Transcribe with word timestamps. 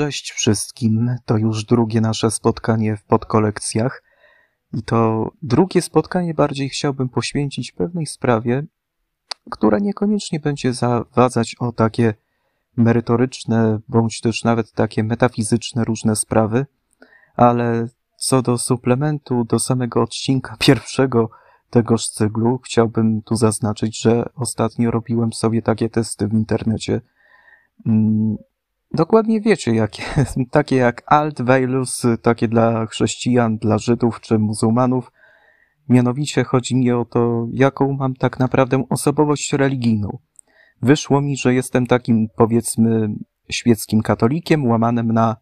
Cześć 0.00 0.32
wszystkim. 0.32 1.16
To 1.24 1.36
już 1.36 1.64
drugie 1.64 2.00
nasze 2.00 2.30
spotkanie 2.30 2.96
w 2.96 3.04
podkolekcjach. 3.04 4.02
I 4.72 4.82
to 4.82 5.30
drugie 5.42 5.82
spotkanie 5.82 6.34
bardziej 6.34 6.68
chciałbym 6.68 7.08
poświęcić 7.08 7.72
pewnej 7.72 8.06
sprawie, 8.06 8.64
która 9.50 9.78
niekoniecznie 9.78 10.40
będzie 10.40 10.72
zawadzać 10.72 11.56
o 11.58 11.72
takie 11.72 12.14
merytoryczne, 12.76 13.80
bądź 13.88 14.20
też 14.20 14.44
nawet 14.44 14.72
takie 14.72 15.04
metafizyczne 15.04 15.84
różne 15.84 16.16
sprawy, 16.16 16.66
ale 17.36 17.88
co 18.16 18.42
do 18.42 18.58
suplementu, 18.58 19.44
do 19.44 19.58
samego 19.58 20.02
odcinka 20.02 20.56
pierwszego 20.66 21.30
tegoż 21.70 22.08
cyklu, 22.08 22.60
chciałbym 22.64 23.22
tu 23.22 23.36
zaznaczyć, 23.36 24.00
że 24.00 24.24
ostatnio 24.34 24.90
robiłem 24.90 25.32
sobie 25.32 25.62
takie 25.62 25.88
testy 25.88 26.28
w 26.28 26.32
internecie. 26.32 27.00
Dokładnie 28.94 29.40
wiecie, 29.40 29.74
jakie, 29.74 30.02
takie 30.50 30.76
jak 30.76 31.02
Alt 31.06 31.42
Veilus, 31.42 32.02
takie 32.22 32.48
dla 32.48 32.86
chrześcijan, 32.86 33.58
dla 33.58 33.78
Żydów 33.78 34.20
czy 34.20 34.38
muzułmanów. 34.38 35.12
Mianowicie 35.88 36.44
chodzi 36.44 36.76
mi 36.76 36.92
o 36.92 37.04
to, 37.04 37.46
jaką 37.52 37.92
mam 37.92 38.14
tak 38.14 38.38
naprawdę 38.38 38.84
osobowość 38.90 39.52
religijną. 39.52 40.18
Wyszło 40.82 41.20
mi, 41.20 41.36
że 41.36 41.54
jestem 41.54 41.86
takim, 41.86 42.28
powiedzmy, 42.36 43.08
świeckim 43.50 44.02
katolikiem, 44.02 44.66
łamanym 44.66 45.12
na 45.12 45.36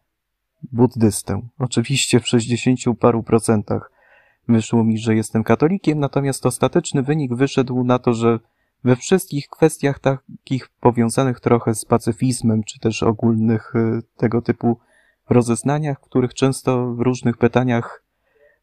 buddystę. 0.73 1.41
Oczywiście 1.59 2.21
w 2.21 2.29
60 2.29 2.99
paru 3.01 3.23
procentach 3.23 3.93
wyszło 4.49 4.85
mi, 4.85 4.99
że 4.99 5.15
jestem 5.15 5.45
katolikiem, 5.45 5.99
natomiast 5.99 6.47
ostateczny 6.47 7.03
wynik 7.03 7.35
wyszedł 7.35 7.85
na 7.85 7.99
to, 7.99 8.13
że 8.13 8.39
we 8.85 8.97
wszystkich 8.97 9.49
kwestiach 9.49 9.99
takich 9.99 10.69
powiązanych 10.81 11.41
trochę 11.41 11.75
z 11.75 11.85
pacyfizmem, 11.85 12.65
czy 12.65 12.81
też 12.81 13.03
ogólnych 13.03 13.75
y, 13.75 14.03
tego 14.17 14.43
typu 14.43 14.79
rozeznaniach, 15.31 16.01
których 16.01 16.35
często 16.35 16.95
w 16.95 17.01
różnych 17.01 17.37
pytaniach 17.37 18.05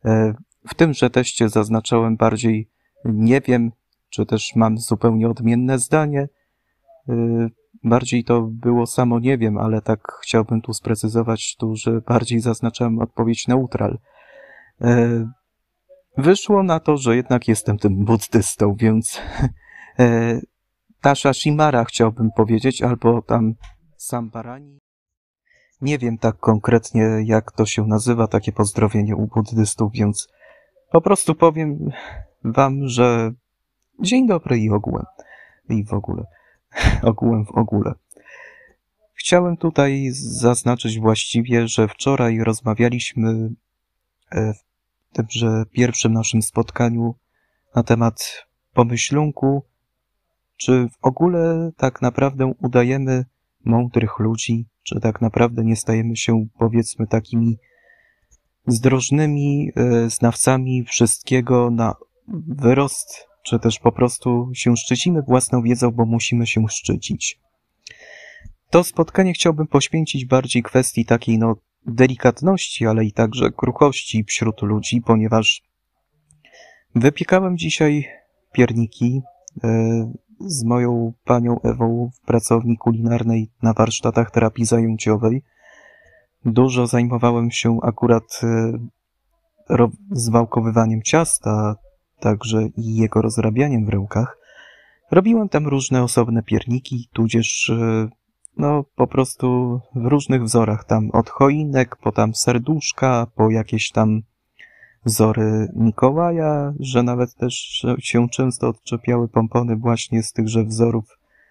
e, 0.06 0.34
w 0.68 0.74
tymże 0.74 1.10
teście 1.10 1.50
zaznaczałem 1.50 2.18
bardziej 2.18 2.70
nie 3.06 3.42
wiem, 3.42 3.72
czy 4.10 4.26
też 4.26 4.56
mam 4.56 4.78
zupełnie 4.78 5.30
odmienne 5.30 5.80
zdanie. 5.80 6.28
Y, 7.10 7.50
bardziej 7.84 8.24
to 8.24 8.42
było 8.42 8.86
samo 8.86 9.20
nie 9.20 9.38
wiem, 9.38 9.58
ale 9.58 9.82
tak 9.82 10.00
chciałbym 10.22 10.62
tu 10.62 10.74
sprecyzować 10.74 11.56
tu, 11.60 11.76
że 11.76 12.02
bardziej 12.02 12.40
zaznaczałem 12.40 13.00
odpowiedź 13.00 13.48
neutral. 13.48 14.00
E, 14.82 15.26
wyszło 16.18 16.64
na 16.64 16.80
to, 16.80 16.98
że 16.98 17.16
jednak 17.16 17.48
jestem 17.48 17.78
tym 17.78 18.06
buddystą, 18.06 18.76
więc 18.80 19.22
e, 20.00 20.40
Tasha 21.02 21.34
Shimara 21.34 21.86
chciałbym 21.86 22.32
powiedzieć, 22.32 22.82
albo 22.82 23.22
tam 23.22 23.54
Sambarani. 23.98 24.80
Nie 25.82 25.98
wiem 25.98 26.18
tak 26.18 26.38
konkretnie, 26.38 27.04
jak 27.26 27.52
to 27.52 27.66
się 27.66 27.88
nazywa, 27.88 28.28
takie 28.28 28.52
pozdrowienie 28.52 29.16
u 29.16 29.28
buddystów, 29.28 29.92
więc 29.94 30.28
po 30.92 31.02
prostu 31.02 31.36
powiem 31.36 31.90
wam, 32.44 32.88
że 32.88 33.32
dzień 34.02 34.28
dobry 34.28 34.60
i 34.60 34.70
ogółem. 34.70 35.06
I 35.70 35.84
w 35.84 35.94
ogóle. 35.94 36.24
ogółem 37.04 37.46
w 37.46 37.52
ogóle. 37.52 37.94
Chciałem 39.14 39.58
tutaj 39.58 40.10
zaznaczyć 40.12 41.00
właściwie, 41.00 41.68
że 41.68 41.88
wczoraj 41.88 42.40
rozmawialiśmy 42.40 43.50
e, 44.32 44.54
w 44.54 44.64
tymże 45.14 45.64
pierwszym 45.72 46.14
naszym 46.14 46.42
spotkaniu 46.42 47.16
na 47.76 47.84
temat 47.84 48.46
pomyślunku, 48.74 49.64
czy 50.58 50.88
w 50.88 51.06
ogóle 51.06 51.72
tak 51.78 52.02
naprawdę 52.02 52.54
udajemy 52.62 53.26
mądrych 53.66 54.20
ludzi, 54.20 54.66
czy 54.84 55.00
tak 55.00 55.22
naprawdę 55.22 55.64
nie 55.64 55.76
stajemy 55.76 56.16
się, 56.16 56.48
powiedzmy, 56.60 57.08
takimi 57.08 57.58
zdrożnymi 58.68 59.72
e, 59.76 60.10
znawcami 60.10 60.84
wszystkiego 60.84 61.72
na 61.72 61.96
wyrost, 62.48 63.28
czy 63.44 63.60
też 63.60 63.80
po 63.80 63.92
prostu 63.92 64.50
się 64.54 64.78
szczycimy 64.78 65.22
własną 65.22 65.62
wiedzą, 65.62 65.92
bo 65.92 66.06
musimy 66.06 66.48
się 66.48 66.66
szczycić. 66.70 67.40
To 68.70 68.84
spotkanie 68.84 69.34
chciałbym 69.34 69.68
poświęcić 69.68 70.26
bardziej 70.26 70.64
kwestii 70.64 71.06
takiej, 71.06 71.38
no, 71.38 71.56
delikatności, 71.86 72.88
ale 72.88 73.06
i 73.06 73.12
także 73.12 73.52
kruchości 73.52 74.24
wśród 74.24 74.62
ludzi, 74.62 75.02
ponieważ 75.02 75.62
wypiekałem 76.96 77.58
dzisiaj 77.58 78.08
pierniki 78.54 79.22
e, 79.64 80.14
z 80.40 80.64
moją 80.64 81.14
panią 81.26 81.62
Ewą 81.62 82.10
w 82.14 82.26
pracowni 82.26 82.78
kulinarnej 82.78 83.52
na 83.64 83.74
warsztatach 83.74 84.32
terapii 84.32 84.66
zajęciowej. 84.66 85.44
Dużo 86.46 86.88
zajmowałem 86.88 87.52
się 87.52 87.80
akurat 87.84 88.42
e, 88.44 88.72
zwałkowywaniem 90.12 91.02
ciasta, 91.02 91.76
także 92.20 92.68
i 92.78 92.96
jego 92.96 93.22
rozrabianiem 93.22 93.86
w 93.86 93.90
rękach. 93.90 94.38
Robiłem 95.12 95.50
tam 95.50 95.68
różne 95.68 96.04
osobne 96.04 96.44
pierniki, 96.44 97.10
tudzież 97.14 97.70
e, 97.70 98.08
no 98.58 98.84
po 98.96 99.08
prostu 99.08 99.80
w 99.96 100.06
różnych 100.06 100.44
wzorach, 100.44 100.84
tam 100.84 101.12
od 101.12 101.30
choinek, 101.30 101.96
po 101.96 102.12
tam 102.12 102.36
serduszka, 102.36 103.28
po 103.36 103.50
jakieś 103.50 103.92
tam 103.92 104.22
wzory 105.06 105.68
Mikołaja, 105.76 106.74
że 106.80 107.04
nawet 107.04 107.36
też 107.36 107.84
się 108.00 108.30
często 108.30 108.68
odczepiały 108.68 109.28
pompony 109.28 109.76
właśnie 109.76 110.24
z 110.24 110.34
tychże 110.34 110.64
wzorów, 110.64 111.06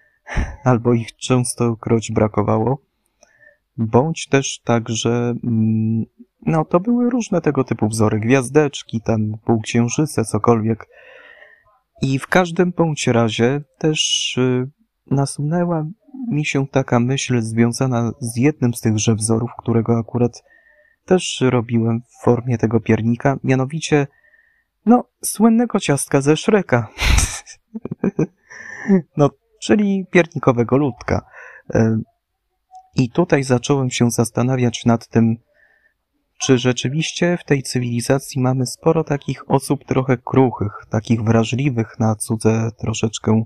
albo 0.64 0.94
ich 0.94 1.16
częstokroć 1.16 2.12
brakowało, 2.12 2.78
bądź 3.76 4.28
też 4.28 4.60
także, 4.64 5.34
mm, 5.44 6.04
no 6.46 6.64
to 6.64 6.80
były 6.80 7.10
różne 7.10 7.40
tego 7.40 7.64
typu 7.64 7.88
wzory, 7.88 8.20
gwiazdeczki, 8.20 9.00
tam 9.00 9.38
półksiężyce, 9.44 10.24
cokolwiek. 10.24 10.86
I 12.02 12.18
w 12.18 12.26
każdym 12.26 12.72
bądź 12.76 13.06
razie 13.06 13.60
też 13.78 14.34
y, 14.38 14.70
nasunęła 15.10 15.86
mi 16.28 16.44
się 16.44 16.66
taka 16.66 17.00
myśl 17.00 17.40
związana 17.40 18.12
z 18.20 18.36
jednym 18.36 18.74
z 18.74 18.80
tychże 18.80 19.14
wzorów, 19.14 19.50
którego 19.58 19.98
akurat 19.98 20.42
też 21.04 21.44
robiłem 21.50 22.00
w 22.00 22.24
formie 22.24 22.58
tego 22.58 22.80
piernika, 22.80 23.36
mianowicie, 23.44 24.06
no, 24.86 25.04
słynnego 25.24 25.80
ciastka 25.80 26.20
ze 26.20 26.36
Szreka. 26.36 26.88
no, 29.16 29.30
czyli 29.60 30.06
piernikowego 30.10 30.76
ludka. 30.76 31.24
E, 31.74 31.98
I 32.96 33.10
tutaj 33.10 33.44
zacząłem 33.44 33.90
się 33.90 34.10
zastanawiać 34.10 34.84
nad 34.84 35.08
tym, 35.08 35.36
czy 36.38 36.58
rzeczywiście 36.58 37.38
w 37.40 37.44
tej 37.44 37.62
cywilizacji 37.62 38.42
mamy 38.42 38.66
sporo 38.66 39.04
takich 39.04 39.50
osób 39.50 39.84
trochę 39.84 40.16
kruchych, 40.16 40.72
takich 40.90 41.22
wrażliwych 41.22 41.98
na 41.98 42.14
cudze 42.14 42.70
troszeczkę 42.78 43.44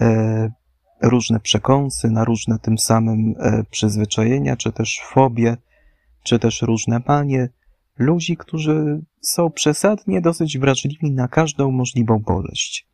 e, 0.00 0.50
różne 1.02 1.40
przekąsy, 1.40 2.10
na 2.10 2.24
różne 2.24 2.58
tym 2.58 2.78
samym 2.78 3.34
e, 3.38 3.64
przyzwyczajenia, 3.70 4.56
czy 4.56 4.72
też 4.72 5.00
fobie, 5.04 5.56
czy 6.22 6.38
też 6.38 6.62
różne 6.62 7.00
manie, 7.08 7.48
ludzi, 7.98 8.36
którzy 8.36 9.00
są 9.20 9.50
przesadnie 9.50 10.20
dosyć 10.20 10.58
wrażliwi 10.58 11.12
na 11.12 11.28
każdą 11.28 11.70
możliwą 11.70 12.18
boleść. 12.18 12.88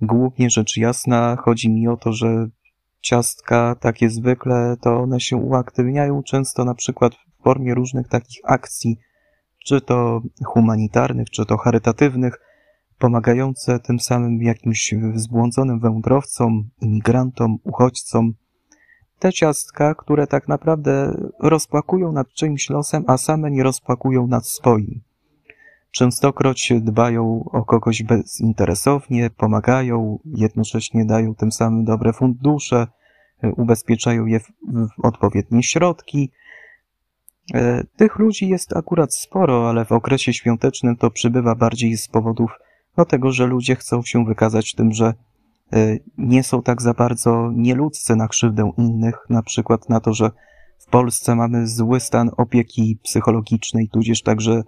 Głównie 0.00 0.50
rzecz 0.50 0.76
jasna 0.76 1.36
chodzi 1.36 1.70
mi 1.70 1.88
o 1.88 1.96
to, 1.96 2.12
że 2.12 2.48
ciastka 3.00 3.76
takie 3.80 4.10
zwykle, 4.10 4.76
to 4.80 5.00
one 5.00 5.20
się 5.20 5.36
uaktywniają 5.36 6.22
często 6.22 6.64
na 6.64 6.74
przykład 6.74 7.14
w 7.14 7.42
formie 7.42 7.74
różnych 7.74 8.08
takich 8.08 8.40
akcji, 8.44 8.96
czy 9.66 9.80
to 9.80 10.20
humanitarnych, 10.44 11.30
czy 11.30 11.46
to 11.46 11.56
charytatywnych, 11.56 12.40
pomagające 12.98 13.78
tym 13.78 14.00
samym 14.00 14.42
jakimś 14.42 14.94
zbłądzonym 15.14 15.80
wędrowcom, 15.80 16.70
imigrantom, 16.80 17.58
uchodźcom. 17.64 18.34
Te 19.18 19.32
ciastka, 19.32 19.94
które 19.94 20.26
tak 20.26 20.48
naprawdę 20.48 21.14
rozpłakują 21.40 22.12
nad 22.12 22.32
czyimś 22.32 22.70
losem, 22.70 23.04
a 23.06 23.16
same 23.16 23.50
nie 23.50 23.62
rozpłakują 23.62 24.26
nad 24.26 24.46
swoim. 24.46 25.00
Częstokroć 25.90 26.72
dbają 26.80 27.44
o 27.52 27.64
kogoś 27.64 28.02
bezinteresownie, 28.02 29.30
pomagają, 29.30 30.18
jednocześnie 30.24 31.04
dają 31.04 31.34
tym 31.34 31.52
samym 31.52 31.84
dobre 31.84 32.12
fundusze, 32.12 32.86
ubezpieczają 33.42 34.26
je 34.26 34.40
w, 34.40 34.48
odpowiednie 35.02 35.62
środki. 35.62 36.30
E, 37.54 37.84
tych 37.96 38.18
ludzi 38.18 38.48
jest 38.48 38.76
akurat 38.76 39.14
sporo, 39.14 39.70
ale 39.70 39.84
w 39.84 39.92
okresie 39.92 40.32
świątecznym 40.32 40.96
to 40.96 41.10
przybywa 41.10 41.54
bardziej 41.54 41.96
z 41.96 42.08
powodów 42.08 42.50
dlatego 42.96 43.32
że 43.32 43.46
ludzie 43.46 43.76
chcą 43.76 44.02
się 44.02 44.24
wykazać 44.24 44.74
tym, 44.74 44.92
że 44.92 45.14
nie 46.18 46.42
są 46.42 46.62
tak 46.62 46.82
za 46.82 46.94
bardzo 46.94 47.50
nieludzcy 47.54 48.16
na 48.16 48.28
krzywdę 48.28 48.70
innych, 48.78 49.18
na 49.30 49.42
przykład 49.42 49.88
na 49.88 50.00
to, 50.00 50.14
że 50.14 50.30
w 50.78 50.86
Polsce 50.86 51.34
mamy 51.34 51.66
zły 51.66 52.00
stan 52.00 52.30
opieki 52.36 52.98
psychologicznej, 53.02 53.88
tudzież 53.88 54.22
także 54.22 54.62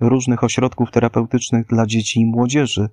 różnych 0.00 0.44
ośrodków 0.44 0.90
terapeutycznych 0.90 1.66
dla 1.66 1.86
dzieci 1.86 2.20
i 2.20 2.26
młodzieży, 2.26 2.88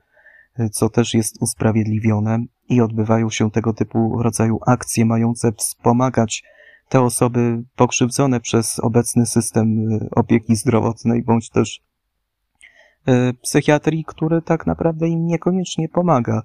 e, 0.59 0.69
co 0.69 0.89
też 0.89 1.13
jest 1.13 1.41
usprawiedliwione 1.41 2.39
i 2.69 2.81
odbywają 2.81 3.29
się 3.29 3.51
tego 3.51 3.73
typu 3.73 4.23
rodzaju 4.23 4.59
akcje 4.67 5.05
mające 5.05 5.51
wspomagać 5.51 6.43
te 6.89 7.01
osoby 7.01 7.63
pokrzywdzone 7.75 8.39
przez 8.39 8.79
obecny 8.79 9.25
system 9.25 9.99
opieki 10.11 10.55
zdrowotnej, 10.55 11.23
bądź 11.23 11.49
też 11.49 11.81
psychiatrii, 13.41 14.03
który 14.07 14.41
tak 14.41 14.67
naprawdę 14.67 15.07
im 15.07 15.25
niekoniecznie 15.25 15.89
pomaga, 15.89 16.41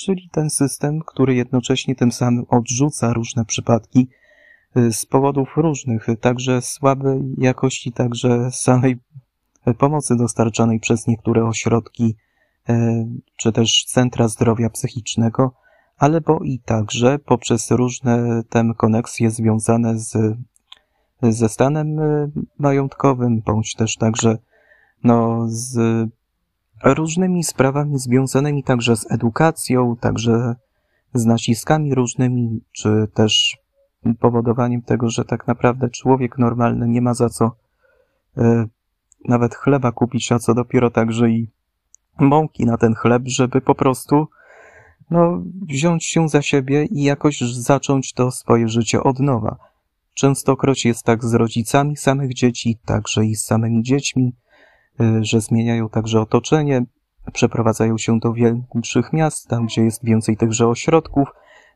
czyli 0.00 0.28
ten 0.32 0.50
system, 0.50 1.00
który 1.06 1.34
jednocześnie 1.34 1.94
tym 1.94 2.12
samym 2.12 2.44
odrzuca 2.48 3.12
różne 3.12 3.44
przypadki 3.44 4.08
z 4.90 5.06
powodów 5.06 5.48
różnych, 5.56 6.06
także 6.20 6.62
słabej 6.62 7.34
jakości, 7.38 7.92
także 7.92 8.50
samej 8.50 8.98
pomocy 9.78 10.16
dostarczanej 10.16 10.80
przez 10.80 11.06
niektóre 11.06 11.44
ośrodki 11.44 12.16
czy 13.36 13.52
też 13.52 13.84
centra 13.84 14.28
zdrowia 14.28 14.70
psychicznego, 14.70 15.54
ale 15.98 16.20
bo 16.20 16.38
i 16.44 16.58
także 16.58 17.18
poprzez 17.18 17.70
różne 17.70 18.42
tem 18.48 18.74
koneksje 18.74 19.30
związane 19.30 19.98
z, 19.98 20.36
ze 21.22 21.48
stanem 21.48 21.96
majątkowym, 22.58 23.40
bądź 23.40 23.74
też 23.74 23.96
także 23.96 24.38
no, 25.04 25.46
z 25.48 25.78
różnymi 26.84 27.44
sprawami 27.44 27.98
związanymi 27.98 28.64
także 28.64 28.96
z 28.96 29.12
edukacją, 29.12 29.96
także 29.96 30.54
z 31.14 31.24
naciskami 31.24 31.94
różnymi, 31.94 32.60
czy 32.72 33.08
też 33.14 33.58
powodowaniem 34.20 34.82
tego, 34.82 35.10
że 35.10 35.24
tak 35.24 35.46
naprawdę 35.46 35.90
człowiek 35.90 36.38
normalny 36.38 36.88
nie 36.88 37.02
ma 37.02 37.14
za 37.14 37.28
co 37.28 37.56
e, 38.36 38.66
nawet 39.24 39.54
chleba 39.54 39.92
kupić, 39.92 40.32
a 40.32 40.38
co 40.38 40.54
dopiero 40.54 40.90
także 40.90 41.30
i 41.30 41.50
mąki 42.18 42.66
na 42.66 42.76
ten 42.76 42.94
chleb, 42.94 43.22
żeby 43.26 43.60
po 43.60 43.74
prostu 43.74 44.28
no, 45.10 45.42
wziąć 45.68 46.04
się 46.04 46.28
za 46.28 46.42
siebie 46.42 46.84
i 46.84 47.02
jakoś 47.02 47.40
zacząć 47.40 48.12
to 48.12 48.30
swoje 48.30 48.68
życie 48.68 49.02
od 49.02 49.20
nowa. 49.20 49.56
Częstokroć 50.14 50.84
jest 50.84 51.04
tak 51.04 51.24
z 51.24 51.34
rodzicami 51.34 51.96
samych 51.96 52.34
dzieci, 52.34 52.78
także 52.84 53.24
i 53.24 53.34
z 53.34 53.44
samymi 53.44 53.82
dziećmi, 53.82 54.26
y, 54.26 54.49
że 55.20 55.40
zmieniają 55.40 55.88
także 55.88 56.20
otoczenie, 56.20 56.84
przeprowadzają 57.32 57.98
się 57.98 58.18
do 58.18 58.32
większych 58.32 59.12
miast, 59.12 59.48
tam 59.48 59.66
gdzie 59.66 59.82
jest 59.82 60.04
więcej 60.04 60.36
tychże 60.36 60.68
ośrodków, 60.68 61.28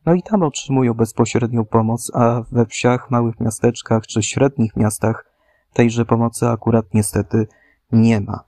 no 0.06 0.14
i 0.14 0.22
tam 0.22 0.42
otrzymują 0.42 0.94
bezpośrednią 0.94 1.64
pomoc, 1.64 2.10
a 2.14 2.42
we 2.52 2.66
wsiach, 2.66 3.10
małych 3.10 3.40
miasteczkach 3.40 4.06
czy 4.06 4.22
średnich 4.22 4.76
miastach 4.76 5.24
tejże 5.72 6.04
pomocy 6.04 6.48
akurat 6.48 6.94
niestety 6.94 7.46
nie 7.92 8.20
ma. 8.20 8.44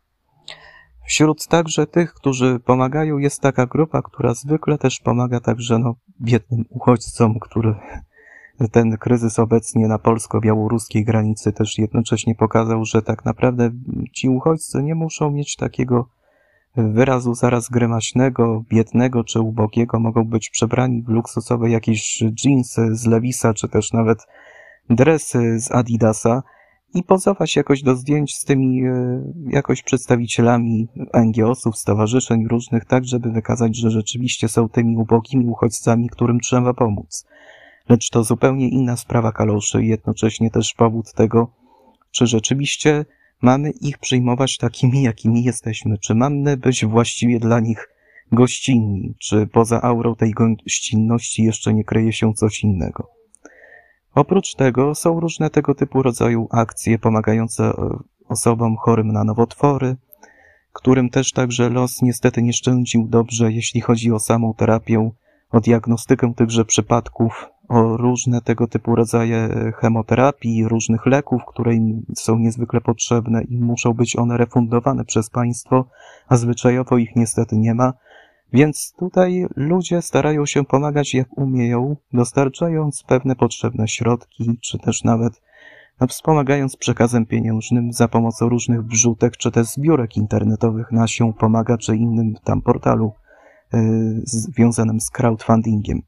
Wśród 1.07 1.47
także 1.47 1.87
tych, 1.87 2.15
którzy 2.15 2.61
pomagają, 2.61 3.19
jest 3.19 3.41
taka 3.41 3.67
grupa, 3.67 4.03
która 4.03 4.35
zwykle 4.35 4.79
też 4.79 5.01
pomaga 5.01 5.41
także 5.41 5.79
no, 5.79 5.95
biednym 6.21 6.65
uchodźcom, 6.69 7.39
który 7.41 7.75
ten 8.73 8.97
kryzys 8.97 9.39
obecnie 9.39 9.89
na 9.89 9.99
polsko-białoruskiej 9.99 11.05
granicy 11.05 11.53
też 11.53 11.79
jednocześnie 11.79 12.35
pokazał, 12.35 12.85
że 12.85 13.03
tak 13.03 13.25
naprawdę 13.25 13.71
ci 14.13 14.29
uchodźcy 14.29 14.83
nie 14.83 14.95
muszą 14.95 15.31
mieć 15.31 15.57
takiego 15.57 16.09
wyrazu 16.77 17.35
zaraz 17.35 17.69
grymaśnego, 17.69 18.65
biednego 18.71 19.25
czy 19.25 19.41
ubogiego, 19.41 20.01
mogą 20.01 20.25
być 20.25 20.51
przebrani 20.51 21.03
w 21.03 21.09
luksusowe 21.09 21.71
jakieś 21.71 22.23
jeansy 22.45 22.95
z 22.95 23.07
Lewisa, 23.07 23.55
czy 23.55 23.69
też 23.69 23.93
nawet 23.93 24.19
dresy 24.91 25.61
z 25.61 25.73
Adidasa, 25.73 26.43
i 26.95 27.03
pozować 27.03 27.57
jakoś 27.57 27.83
do 27.83 27.97
zdjęć 27.97 28.37
z 28.37 28.45
tymi 28.45 28.85
e, 28.85 29.23
jakoś 29.51 29.83
przedstawicielami 29.83 30.89
NGO-sów, 31.15 31.77
stowarzyszeń 31.77 32.49
różnych, 32.49 32.85
tak 32.85 33.05
żeby 33.05 33.31
wykazać, 33.33 33.77
że 33.77 33.91
rzeczywiście 33.91 34.49
są 34.49 34.69
tymi 34.69 34.97
ubogimi 34.97 35.47
uchodźcami, 35.47 36.09
którym 36.09 36.41
trzeba 36.41 36.75
pomóc. 36.75 37.27
Lecz 37.89 38.11
to 38.11 38.25
zupełnie 38.25 38.69
inna 38.69 38.97
sprawa 38.97 39.33
kaloszy 39.33 39.83
i 39.85 39.89
jednocześnie 39.89 40.51
też 40.51 40.75
powód 40.75 41.13
tego, 41.13 41.51
czy 42.11 42.27
rzeczywiście 42.27 43.05
mamy 43.43 43.71
ich 43.71 43.99
przyjmować 43.99 44.57
takimi, 44.57 45.03
jakimi 45.03 45.45
jesteśmy, 45.45 45.99
czy 45.99 46.15
mamy 46.15 46.57
być 46.57 46.85
właściwie 46.85 47.41
dla 47.41 47.61
nich 47.61 47.89
gościnni, 48.33 49.15
czy 49.19 49.47
poza 49.47 49.83
aurą 49.83 50.15
tej 50.15 50.31
gościnności 50.31 51.43
jeszcze 51.43 51.75
nie 51.75 51.85
kryje 51.85 52.13
się 52.13 52.35
coś 52.35 52.63
innego. 52.63 53.11
Oprócz 54.15 54.55
tego 54.55 54.95
są 54.95 55.21
różne 55.21 55.51
tego 55.51 55.75
typu 55.75 56.03
rodzaju 56.03 56.49
akcje 56.51 56.99
pomagające 56.99 57.65
e, 57.65 57.99
osobom 58.29 58.77
chorym 58.77 59.13
na 59.13 59.25
nowotwory, 59.25 59.97
którym 60.73 61.11
też 61.11 61.33
także 61.33 61.71
los 61.71 62.03
niestety 62.03 62.43
nie 62.43 62.53
szczędził 62.53 63.07
dobrze, 63.09 63.53
jeśli 63.53 63.81
chodzi 63.81 64.13
o 64.13 64.19
samą 64.19 64.55
terapię, 64.55 65.11
o 65.51 65.61
diagnostykę 65.61 66.35
tychże 66.37 66.65
przypadków, 66.65 67.47
o 67.69 67.97
różne 67.97 68.41
tego 68.41 68.67
typu 68.67 68.95
rodzaje 68.95 69.49
chemoterapii, 69.77 70.69
różnych 70.69 71.07
leków, 71.07 71.43
które 71.49 71.75
im 71.75 72.03
są 72.17 72.39
niezwykle 72.39 72.81
potrzebne 72.81 73.43
i 73.43 73.61
muszą 73.61 73.93
być 73.93 74.17
one 74.17 74.37
refundowane 74.37 75.05
przez 75.05 75.31
państwo, 75.31 75.85
a 76.29 76.37
zwyczajowo 76.37 76.99
ich 76.99 77.17
niestety 77.17 77.57
nie 77.57 77.75
ma. 77.75 77.93
Więc 78.53 78.95
tutaj 78.99 79.47
ludzie 79.57 80.03
starają 80.03 80.47
się 80.47 80.65
pomagać 80.65 81.15
jak 81.15 81.39
umieją, 81.39 81.97
dostarczając 82.13 83.03
pewne 83.03 83.37
potrzebne 83.37 83.89
środki, 83.89 84.59
czy 84.63 84.79
też 84.79 85.05
nawet 85.05 85.41
no, 86.01 86.07
wspomagając 86.07 86.77
przekazem 86.77 87.27
pieniężnym 87.27 87.93
za 87.93 88.09
pomocą 88.09 88.49
różnych 88.49 88.83
wrzutek, 88.87 89.37
czy 89.37 89.51
też 89.51 89.67
zbiórek 89.67 90.17
internetowych 90.17 90.93
na 90.93 91.09
się 91.09 91.33
pomaga, 91.33 91.79
czy 91.79 91.97
innym 91.97 92.35
tam 92.45 92.63
portalu 92.63 93.13
związanym 94.25 95.01
z 95.01 95.11
crowdfundingiem. 95.11 96.03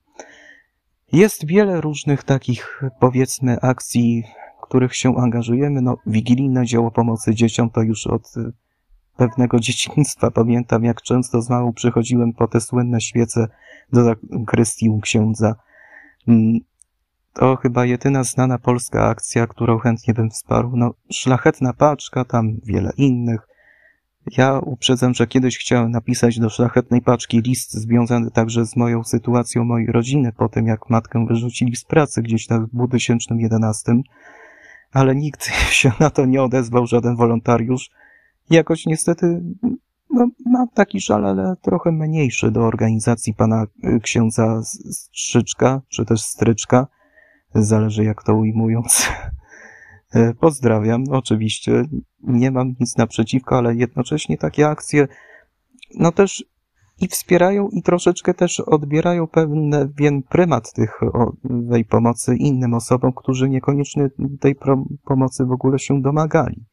Jest 1.12 1.46
wiele 1.46 1.80
różnych 1.80 2.22
takich, 2.22 2.82
powiedzmy, 3.00 3.60
akcji, 3.60 4.24
których 4.62 4.96
się 4.96 5.16
angażujemy. 5.16 5.82
No, 5.82 5.96
wigilijne 6.06 6.66
dzieło 6.66 6.90
pomocy 6.90 7.34
dzieciom 7.34 7.70
to 7.70 7.82
już 7.82 8.06
od 8.06 8.34
pewnego 9.16 9.60
dzieciństwa 9.60 10.30
pamiętam, 10.30 10.84
jak 10.84 11.02
często 11.02 11.42
z 11.42 11.50
małą 11.50 11.72
przychodziłem 11.72 12.32
po 12.32 12.48
te 12.48 12.60
słynne 12.60 13.00
świece 13.00 13.48
do 13.92 14.04
zakrystii 14.04 14.90
u 14.90 15.00
księdza. 15.00 15.54
Mm, 16.28 16.58
to 17.32 17.56
chyba 17.56 17.84
jedyna 17.84 18.24
znana 18.24 18.58
polska 18.58 19.08
akcja, 19.08 19.46
którą 19.46 19.78
chętnie 19.78 20.14
bym 20.14 20.30
wsparł. 20.30 20.72
No, 20.76 20.94
szlachetna 21.12 21.72
paczka, 21.72 22.24
tam 22.24 22.56
wiele 22.64 22.90
innych. 22.96 23.48
Ja 24.36 24.58
uprzedzam, 24.58 25.14
że 25.14 25.26
kiedyś 25.26 25.58
chciałem 25.58 25.90
napisać 25.90 26.38
do 26.38 26.50
szlachetnej 26.50 27.02
paczki 27.02 27.40
list 27.40 27.72
związany 27.72 28.30
także 28.30 28.66
z 28.66 28.76
moją 28.76 29.04
sytuacją 29.04 29.64
mojej 29.64 29.86
rodziny 29.86 30.32
po 30.32 30.48
tym, 30.48 30.66
jak 30.66 30.90
matkę 30.90 31.26
wyrzucili 31.26 31.76
z 31.76 31.84
pracy 31.84 32.22
gdzieś 32.22 32.46
tam 32.46 32.66
w 32.66 32.70
2011, 32.70 33.92
ale 34.92 35.14
nikt 35.14 35.44
się 35.80 35.92
na 36.00 36.10
to 36.10 36.26
nie 36.26 36.42
odezwał, 36.42 36.86
żaden 36.86 37.16
wolontariusz 37.16 37.90
jakoś 38.50 38.86
niestety 38.86 39.42
no, 40.10 40.28
mam 40.46 40.68
taki 40.68 41.00
żal, 41.00 41.26
ale 41.26 41.56
trochę 41.62 41.92
mniejszy 41.92 42.50
do 42.50 42.66
organizacji 42.66 43.34
pana 43.34 43.66
y, 43.84 44.00
księdza 44.00 44.62
Strzyczka, 44.90 45.82
czy 45.88 46.04
też 46.04 46.22
Stryczka. 46.22 46.86
Zależy 47.54 48.04
jak 48.04 48.22
to 48.22 48.34
ujmując. 48.34 49.06
E, 50.14 50.34
pozdrawiam, 50.34 51.04
oczywiście. 51.10 51.84
Nie 52.22 52.50
mam 52.50 52.74
nic 52.80 52.96
naprzeciwko, 52.96 53.58
ale 53.58 53.74
jednocześnie 53.74 54.38
takie 54.38 54.68
akcje, 54.68 55.08
no 55.94 56.12
też 56.12 56.44
i 57.00 57.08
wspierają 57.08 57.68
i 57.68 57.82
troszeczkę 57.82 58.34
też 58.34 58.60
odbierają 58.60 59.26
pewien 59.26 60.22
prymat 60.22 60.72
tych, 60.72 61.00
tej 61.70 61.84
pomocy 61.84 62.36
innym 62.36 62.74
osobom, 62.74 63.12
którzy 63.12 63.48
niekoniecznie 63.48 64.10
tej 64.40 64.56
pomocy 65.04 65.44
w 65.44 65.52
ogóle 65.52 65.78
się 65.78 66.02
domagali. 66.02 66.64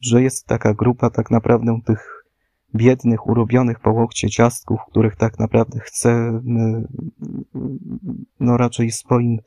Że 0.00 0.22
jest 0.22 0.46
taka 0.46 0.74
grupa 0.74 1.10
tak 1.10 1.30
naprawdę 1.30 1.80
tych 1.84 2.24
biednych, 2.74 3.26
urobionych 3.26 3.80
po 3.80 3.92
łokcie 3.92 4.30
ciastków, 4.30 4.80
których 4.90 5.16
tak 5.16 5.38
naprawdę 5.38 5.80
chce 5.80 6.40
no 8.40 8.56
raczej 8.56 8.90
swoim 8.90 9.38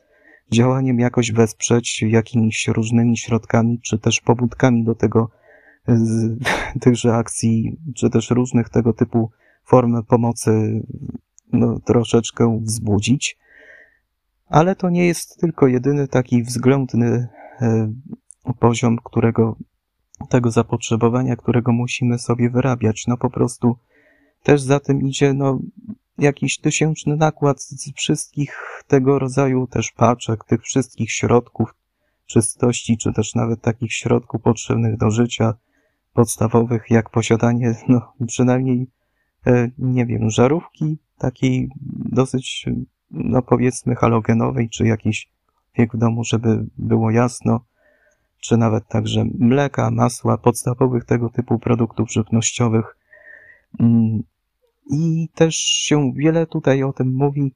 działaniem 0.51 1.00
jakoś 1.00 1.32
wesprzeć 1.32 2.01
jakimiś 2.01 2.68
różnymi 2.68 3.18
środkami, 3.18 3.80
czy 3.82 4.00
też 4.00 4.22
pobudkami 4.22 4.84
do 4.84 4.96
tego, 4.96 5.30
z, 5.88 6.39
tychże 6.82 7.16
akcji, 7.16 7.77
czy 7.96 8.10
też 8.10 8.30
różnych 8.30 8.70
tego 8.70 8.94
typu 8.94 9.32
form 9.63 10.04
pomocy 10.04 10.84
no, 11.54 11.80
troszeczkę 11.80 12.60
wzbudzić. 12.62 13.38
Ale 14.50 14.75
to 14.75 14.89
nie 14.89 15.08
jest 15.08 15.39
tylko 15.39 15.68
jedyny 15.68 16.08
taki 16.08 16.44
względny 16.44 17.27
e, 17.62 17.94
poziom, 18.60 18.98
którego 19.04 19.58
tego 20.30 20.51
zapotrzebowania, 20.51 21.36
którego 21.36 21.72
musimy 21.72 22.20
sobie 22.20 22.50
wyrabiać. 22.50 23.04
No 23.08 23.18
po 23.18 23.30
prostu 23.30 23.77
też 24.44 24.62
za 24.62 24.80
tym 24.80 25.01
idzie 25.01 25.34
no, 25.34 25.60
jakiś 26.17 26.59
tysięczny 26.59 27.15
nakład 27.15 27.62
z 27.62 27.93
wszystkich 27.93 28.83
tego 28.88 29.19
rodzaju 29.19 29.67
też 29.67 29.91
paczek, 29.91 30.43
tych 30.43 30.62
wszystkich 30.62 31.12
środków 31.12 31.75
czystości, 32.25 32.97
czy 32.97 33.13
też 33.13 33.36
nawet 33.36 33.62
takich 33.62 33.93
środków 33.93 34.41
potrzebnych 34.41 34.97
do 34.97 35.12
życia 35.12 35.53
podstawowych, 36.13 36.86
jak 36.89 37.09
posiadanie, 37.09 37.75
no 37.89 38.13
przynajmniej, 38.27 38.88
e, 39.47 39.69
nie 39.77 40.05
wiem, 40.05 40.29
żarówki 40.29 40.97
takiej 41.17 41.69
dosyć, 42.12 42.65
no 43.12 43.41
powiedzmy 43.41 43.95
halogenowej, 43.95 44.69
czy 44.69 44.88
jakiejś 44.88 45.27
cokolwiek 45.77 45.93
w 45.93 45.97
domu, 45.97 46.24
żeby 46.24 46.65
było 46.77 47.12
jasno, 47.12 47.59
czy 48.39 48.57
nawet 48.57 48.88
także 48.88 49.25
mleka, 49.39 49.91
masła, 49.91 50.38
podstawowych 50.38 51.05
tego 51.05 51.29
typu 51.29 51.59
produktów 51.59 52.12
żywnościowych. 52.12 52.97
I 54.91 55.29
też 55.36 55.56
się 55.56 56.13
wiele 56.15 56.46
tutaj 56.46 56.84
o 56.84 56.94
tym 56.94 57.13
mówi, 57.15 57.53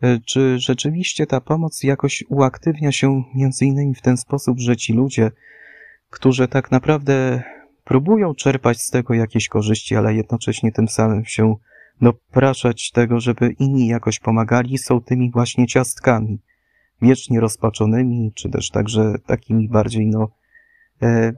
e, 0.00 0.20
czy 0.20 0.58
rzeczywiście 0.58 1.26
ta 1.26 1.40
pomoc 1.40 1.82
jakoś 1.82 2.24
uaktywnia 2.28 2.92
się 2.92 3.24
między 3.34 3.64
innymi 3.64 3.94
w 3.94 4.02
ten 4.02 4.16
sposób, 4.16 4.58
że 4.58 4.76
ci 4.76 4.92
ludzie, 4.92 5.30
którzy 6.10 6.48
tak 6.48 6.70
naprawdę 6.70 7.42
próbują 7.84 8.34
czerpać 8.34 8.80
z 8.80 8.90
tego 8.90 9.14
jakieś 9.14 9.48
korzyści, 9.48 9.96
ale 9.96 10.14
jednocześnie 10.14 10.72
tym 10.72 10.88
samym 10.88 11.24
się 11.24 11.54
dopraszać 12.00 12.90
tego, 12.90 13.20
żeby 13.20 13.52
inni 13.58 13.86
jakoś 13.86 14.18
pomagali, 14.18 14.78
są 14.78 15.00
tymi 15.00 15.30
właśnie 15.30 15.66
ciastkami, 15.66 16.38
wiecznie 17.02 17.40
rozpaczonymi, 17.40 18.32
czy 18.34 18.50
też 18.50 18.70
także 18.70 19.14
takimi 19.26 19.68
bardziej, 19.68 20.06
no, 20.06 20.28
e, 21.02 21.32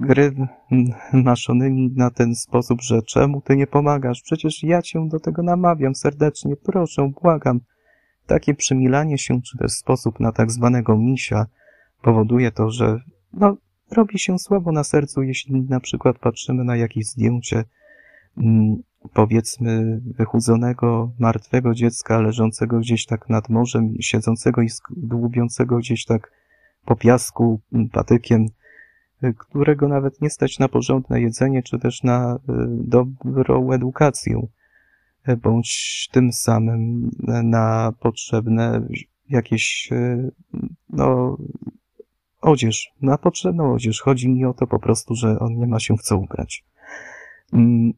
zgrymaszonymi 0.00 1.92
na 1.96 2.10
ten 2.10 2.34
sposób, 2.34 2.82
że 2.82 3.02
czemu 3.02 3.40
ty 3.40 3.56
nie 3.56 3.66
pomagasz? 3.66 4.22
Przecież 4.22 4.62
ja 4.62 4.82
cię 4.82 5.08
do 5.08 5.20
tego 5.20 5.42
namawiam 5.42 5.94
serdecznie, 5.94 6.56
proszę, 6.56 7.10
błagam. 7.22 7.60
Takie 8.26 8.54
przymilanie 8.54 9.18
się, 9.18 9.42
czy 9.42 9.58
też 9.58 9.72
sposób 9.72 10.20
na 10.20 10.32
tak 10.32 10.50
zwanego 10.50 10.98
misia 10.98 11.46
powoduje 12.02 12.50
to, 12.50 12.70
że 12.70 13.00
no, 13.32 13.56
robi 13.90 14.18
się 14.18 14.38
słabo 14.38 14.72
na 14.72 14.84
sercu, 14.84 15.22
jeśli 15.22 15.62
na 15.62 15.80
przykład 15.80 16.18
patrzymy 16.18 16.64
na 16.64 16.76
jakieś 16.76 17.06
zdjęcie 17.06 17.64
mm, 18.36 18.76
powiedzmy 19.14 20.00
wychudzonego, 20.04 21.12
martwego 21.18 21.74
dziecka 21.74 22.20
leżącego 22.20 22.78
gdzieś 22.78 23.06
tak 23.06 23.28
nad 23.28 23.48
morzem, 23.48 23.94
siedzącego 24.00 24.62
i 24.62 24.68
dłubiącego 24.90 25.76
gdzieś 25.76 26.04
tak 26.04 26.32
po 26.84 26.96
piasku 26.96 27.60
patykiem, 27.92 28.46
którego 29.38 29.88
nawet 29.88 30.20
nie 30.20 30.30
stać 30.30 30.58
na 30.58 30.68
porządne 30.68 31.20
jedzenie, 31.20 31.62
czy 31.62 31.78
też 31.78 32.02
na 32.02 32.34
e, 32.34 32.38
dobrą 32.68 33.72
edukację, 33.72 34.46
e, 35.24 35.36
bądź 35.36 36.08
tym 36.12 36.32
samym 36.32 37.10
na 37.44 37.92
potrzebne 38.00 38.82
jakieś, 39.28 39.90
no, 40.90 41.36
odzież, 42.40 42.92
na 43.02 43.18
potrzebną 43.18 43.74
odzież. 43.74 44.00
Chodzi 44.00 44.28
mi 44.28 44.44
o 44.44 44.54
to 44.54 44.66
po 44.66 44.78
prostu, 44.78 45.14
że 45.14 45.38
on 45.38 45.56
nie 45.56 45.66
ma 45.66 45.80
się 45.80 45.96
w 45.96 46.02
co 46.02 46.16
ubrać. 46.16 46.64
Mm, 47.52 47.92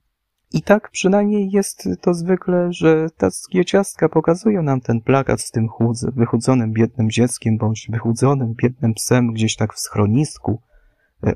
I 0.52 0.62
tak 0.62 0.90
przynajmniej 0.90 1.50
jest 1.50 1.88
to 2.00 2.14
zwykle, 2.14 2.72
że 2.72 3.06
ta 3.16 3.28
ciastka 3.66 4.08
pokazują 4.08 4.62
nam 4.62 4.80
ten 4.80 5.00
plakat 5.00 5.40
z 5.40 5.50
tym 5.50 5.68
wychudzonym 6.14 6.72
biednym 6.72 7.10
dzieckiem, 7.10 7.58
bądź 7.58 7.88
wychudzonym 7.90 8.54
biednym 8.54 8.94
psem 8.94 9.32
gdzieś 9.32 9.56
tak 9.56 9.74
w 9.74 9.78
schronisku, 9.78 10.60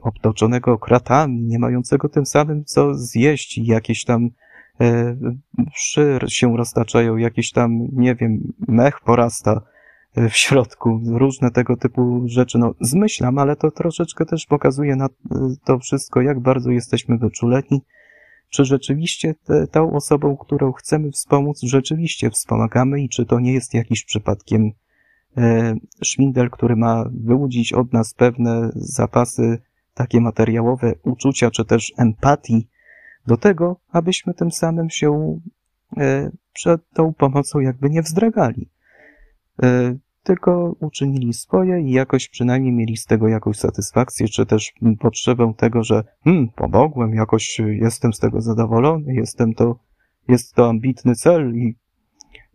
obtoczonego 0.02 0.78
kratami, 0.78 1.42
nie 1.42 1.58
mającego 1.58 2.08
tym 2.08 2.26
samym 2.26 2.64
co 2.64 2.94
zjeść. 2.94 3.58
Jakieś 3.58 4.04
tam 4.04 4.30
e, 4.80 5.16
wszy 5.74 6.18
się 6.28 6.56
roztaczają, 6.56 7.16
jakieś 7.16 7.50
tam, 7.50 7.88
nie 7.92 8.14
wiem, 8.14 8.52
mech 8.68 9.00
porasta, 9.00 9.62
w 10.16 10.36
środku, 10.36 11.00
różne 11.06 11.50
tego 11.50 11.76
typu 11.76 12.22
rzeczy. 12.26 12.58
No, 12.58 12.74
zmyślam, 12.80 13.38
ale 13.38 13.56
to 13.56 13.70
troszeczkę 13.70 14.26
też 14.26 14.46
pokazuje 14.46 14.96
na 14.96 15.08
to 15.64 15.78
wszystko, 15.78 16.20
jak 16.20 16.40
bardzo 16.40 16.70
jesteśmy 16.70 17.18
wyczuleni, 17.18 17.82
czy 18.50 18.64
rzeczywiście 18.64 19.34
te, 19.34 19.66
tą 19.66 19.92
osobą, 19.92 20.36
którą 20.36 20.72
chcemy 20.72 21.10
wspomóc, 21.10 21.60
rzeczywiście 21.62 22.30
wspomagamy 22.30 23.02
i 23.02 23.08
czy 23.08 23.26
to 23.26 23.40
nie 23.40 23.52
jest 23.52 23.74
jakiś 23.74 24.04
przypadkiem 24.04 24.70
e, 25.36 25.74
szwindel, 26.04 26.50
który 26.50 26.76
ma 26.76 27.04
wyłudzić 27.14 27.72
od 27.72 27.92
nas 27.92 28.14
pewne 28.14 28.70
zapasy 28.74 29.58
takie 29.96 30.20
materiałowe, 30.20 30.94
uczucia, 31.02 31.50
czy 31.50 31.64
też 31.64 31.92
empatii 31.96 32.68
do 33.26 33.36
tego, 33.36 33.76
abyśmy 33.92 34.34
tym 34.34 34.50
samym 34.50 34.90
się 34.90 35.40
e, 35.96 36.30
przed 36.52 36.90
tą 36.90 37.14
pomocą 37.14 37.60
jakby 37.60 37.90
nie 37.90 38.02
wzdragali. 38.02 38.68
E, 39.62 39.96
tylko 40.22 40.76
uczynili 40.80 41.32
swoje 41.32 41.80
i 41.80 41.90
jakoś 41.90 42.28
przynajmniej 42.28 42.72
mieli 42.72 42.96
z 42.96 43.04
tego 43.04 43.28
jakąś 43.28 43.56
satysfakcję, 43.56 44.28
czy 44.28 44.46
też 44.46 44.72
potrzebę 45.00 45.54
tego, 45.56 45.84
że 45.84 46.04
hmm, 46.24 46.48
pomogłem, 46.48 47.14
jakoś 47.14 47.58
jestem 47.58 48.12
z 48.12 48.18
tego 48.18 48.40
zadowolony, 48.40 49.14
jestem 49.14 49.54
to, 49.54 49.78
jest 50.28 50.54
to 50.54 50.68
ambitny 50.68 51.14
cel 51.14 51.56
i 51.56 51.76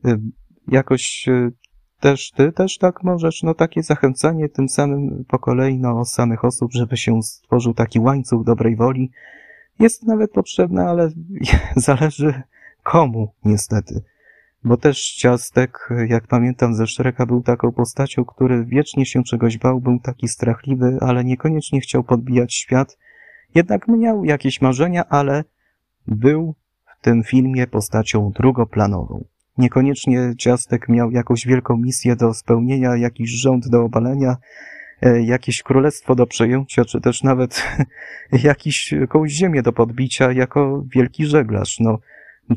y, 0.05 0.19
jakoś 0.67 1.29
też 2.01 2.31
ty 2.31 2.51
też 2.51 2.77
tak 2.77 3.03
możesz, 3.03 3.43
no 3.43 3.53
takie 3.53 3.83
zachęcanie 3.83 4.49
tym 4.49 4.69
samym 4.69 5.25
po 5.27 5.39
kolei, 5.39 5.79
no 5.79 6.05
samych 6.05 6.45
osób, 6.45 6.71
żeby 6.73 6.97
się 6.97 7.23
stworzył 7.23 7.73
taki 7.73 7.99
łańcuch 7.99 8.43
dobrej 8.43 8.75
woli, 8.75 9.11
jest 9.79 10.03
nawet 10.03 10.31
potrzebne, 10.31 10.85
ale 10.85 11.09
zależy 11.75 12.41
komu, 12.83 13.33
niestety. 13.45 14.03
Bo 14.63 14.77
też 14.77 15.13
Ciastek, 15.13 15.89
jak 16.07 16.27
pamiętam 16.27 16.75
ze 16.75 16.87
Szreka, 16.87 17.25
był 17.25 17.41
taką 17.43 17.71
postacią, 17.71 18.25
który 18.25 18.65
wiecznie 18.65 19.05
się 19.05 19.23
czegoś 19.23 19.57
bał, 19.57 19.79
był 19.79 19.99
taki 19.99 20.27
strachliwy, 20.27 20.97
ale 21.01 21.23
niekoniecznie 21.23 21.81
chciał 21.81 22.03
podbijać 22.03 22.53
świat. 22.53 22.97
Jednak 23.55 23.87
miał 23.87 24.25
jakieś 24.25 24.61
marzenia, 24.61 25.09
ale 25.09 25.43
był 26.07 26.55
w 26.85 27.03
tym 27.03 27.23
filmie 27.23 27.67
postacią 27.67 28.31
drugoplanową. 28.31 29.23
Niekoniecznie 29.61 30.33
Ciastek 30.37 30.89
miał 30.89 31.11
jakąś 31.11 31.47
wielką 31.47 31.77
misję 31.77 32.15
do 32.15 32.33
spełnienia, 32.33 32.95
jakiś 32.95 33.29
rząd 33.29 33.69
do 33.69 33.83
obalenia, 33.83 34.37
e, 35.01 35.21
jakieś 35.21 35.63
królestwo 35.63 36.15
do 36.15 36.27
przejęcia, 36.27 36.85
czy 36.85 37.01
też 37.01 37.23
nawet 37.23 37.63
jakiś, 38.43 38.91
jakąś 38.91 39.31
ziemię 39.31 39.61
do 39.61 39.73
podbicia 39.73 40.31
jako 40.31 40.83
wielki 40.95 41.25
żeglarz, 41.25 41.79
no, 41.79 41.99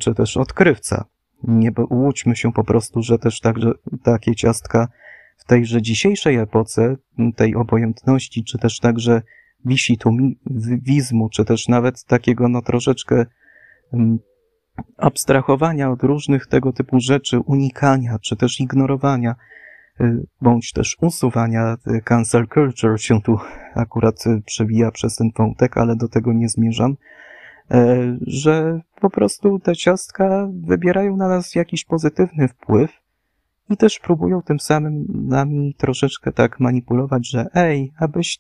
czy 0.01 0.15
też 0.15 0.37
odkrywca. 0.37 1.05
Nie 1.43 1.71
łudźmy 1.91 2.37
się 2.37 2.53
po 2.53 2.65
prostu, 2.65 3.03
że 3.03 3.19
też 3.19 3.41
także 3.41 3.73
takie 4.03 4.35
ciastka 4.35 4.89
w 5.37 5.45
tejże 5.45 5.83
dzisiejszej 5.83 6.37
epoce, 6.37 6.97
tej 7.37 7.55
obojętności, 7.55 8.45
czy 8.45 8.59
też 8.59 8.79
także 8.79 9.23
wisi 9.65 9.99
tu 9.99 10.17
wizmu, 10.83 11.29
czy 11.29 11.45
też 11.45 11.69
nawet 11.69 12.05
takiego 12.05 12.49
no 12.49 12.63
troszeczkę 12.63 13.27
um, 13.93 14.19
abstrahowania 14.97 15.91
od 15.91 16.03
różnych 16.03 16.47
tego 16.47 16.73
typu 16.73 17.01
rzeczy, 17.01 17.41
unikania, 17.41 18.19
czy 18.19 18.37
też 18.37 18.61
ignorowania, 18.61 19.35
y, 20.01 20.27
bądź 20.41 20.73
też 20.73 20.97
usuwania. 21.01 21.77
Y, 21.87 22.03
cancel 22.03 22.47
culture 22.55 23.01
się 23.01 23.23
tu 23.23 23.39
akurat 23.75 24.27
y, 24.27 24.43
przewija 24.47 24.91
przez 24.91 25.17
ten 25.17 25.31
wątek, 25.37 25.77
ale 25.77 25.97
do 25.97 26.09
tego 26.09 26.33
nie 26.33 26.49
zmierzam. 26.49 26.97
Że 28.21 28.81
po 29.01 29.11
prostu 29.11 29.59
te 29.59 29.77
ciastka 29.77 30.49
wybierają 30.67 31.17
na 31.17 31.29
nas 31.29 31.55
jakiś 31.55 31.85
pozytywny 31.85 32.49
wpływ 32.49 32.91
i 33.71 33.77
też 33.77 33.99
próbują 33.99 34.43
tym 34.43 34.61
samym 34.61 35.07
nami 35.29 35.75
troszeczkę 35.79 36.33
tak 36.33 36.61
manipulować, 36.61 37.31
że 37.31 37.47
ej, 37.55 37.93
abyś 37.99 38.39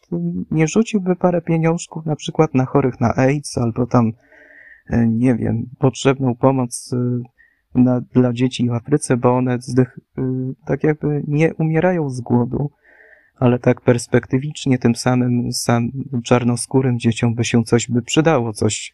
nie 0.50 0.68
rzuciłby 0.68 1.16
parę 1.16 1.42
pieniążków 1.42 2.06
na 2.06 2.16
przykład 2.16 2.54
na 2.54 2.66
chorych 2.66 3.00
na 3.00 3.14
AIDS 3.14 3.58
albo 3.58 3.86
tam, 3.86 4.12
nie 4.90 5.34
wiem, 5.34 5.66
potrzebną 5.78 6.34
pomoc 6.34 6.90
e, 6.92 7.20
na, 7.80 8.00
dla 8.00 8.32
dzieci 8.32 8.68
w 8.68 8.72
Afryce, 8.72 9.16
bo 9.16 9.36
one 9.36 9.58
zdech, 9.60 9.98
tak 10.66 10.84
jakby 10.84 11.22
nie 11.28 11.54
umierają 11.54 12.10
z 12.10 12.20
głodu, 12.20 12.70
ale 13.36 13.58
tak 13.58 13.80
perspektywicznie 13.80 14.78
tym 14.78 14.94
samym 14.94 15.52
sam 15.52 15.90
czarnoskórym 16.24 16.98
dzieciom 16.98 17.34
by 17.34 17.44
się 17.44 17.64
coś 17.64 17.90
by 17.90 18.02
przydało, 18.02 18.52
coś 18.52 18.92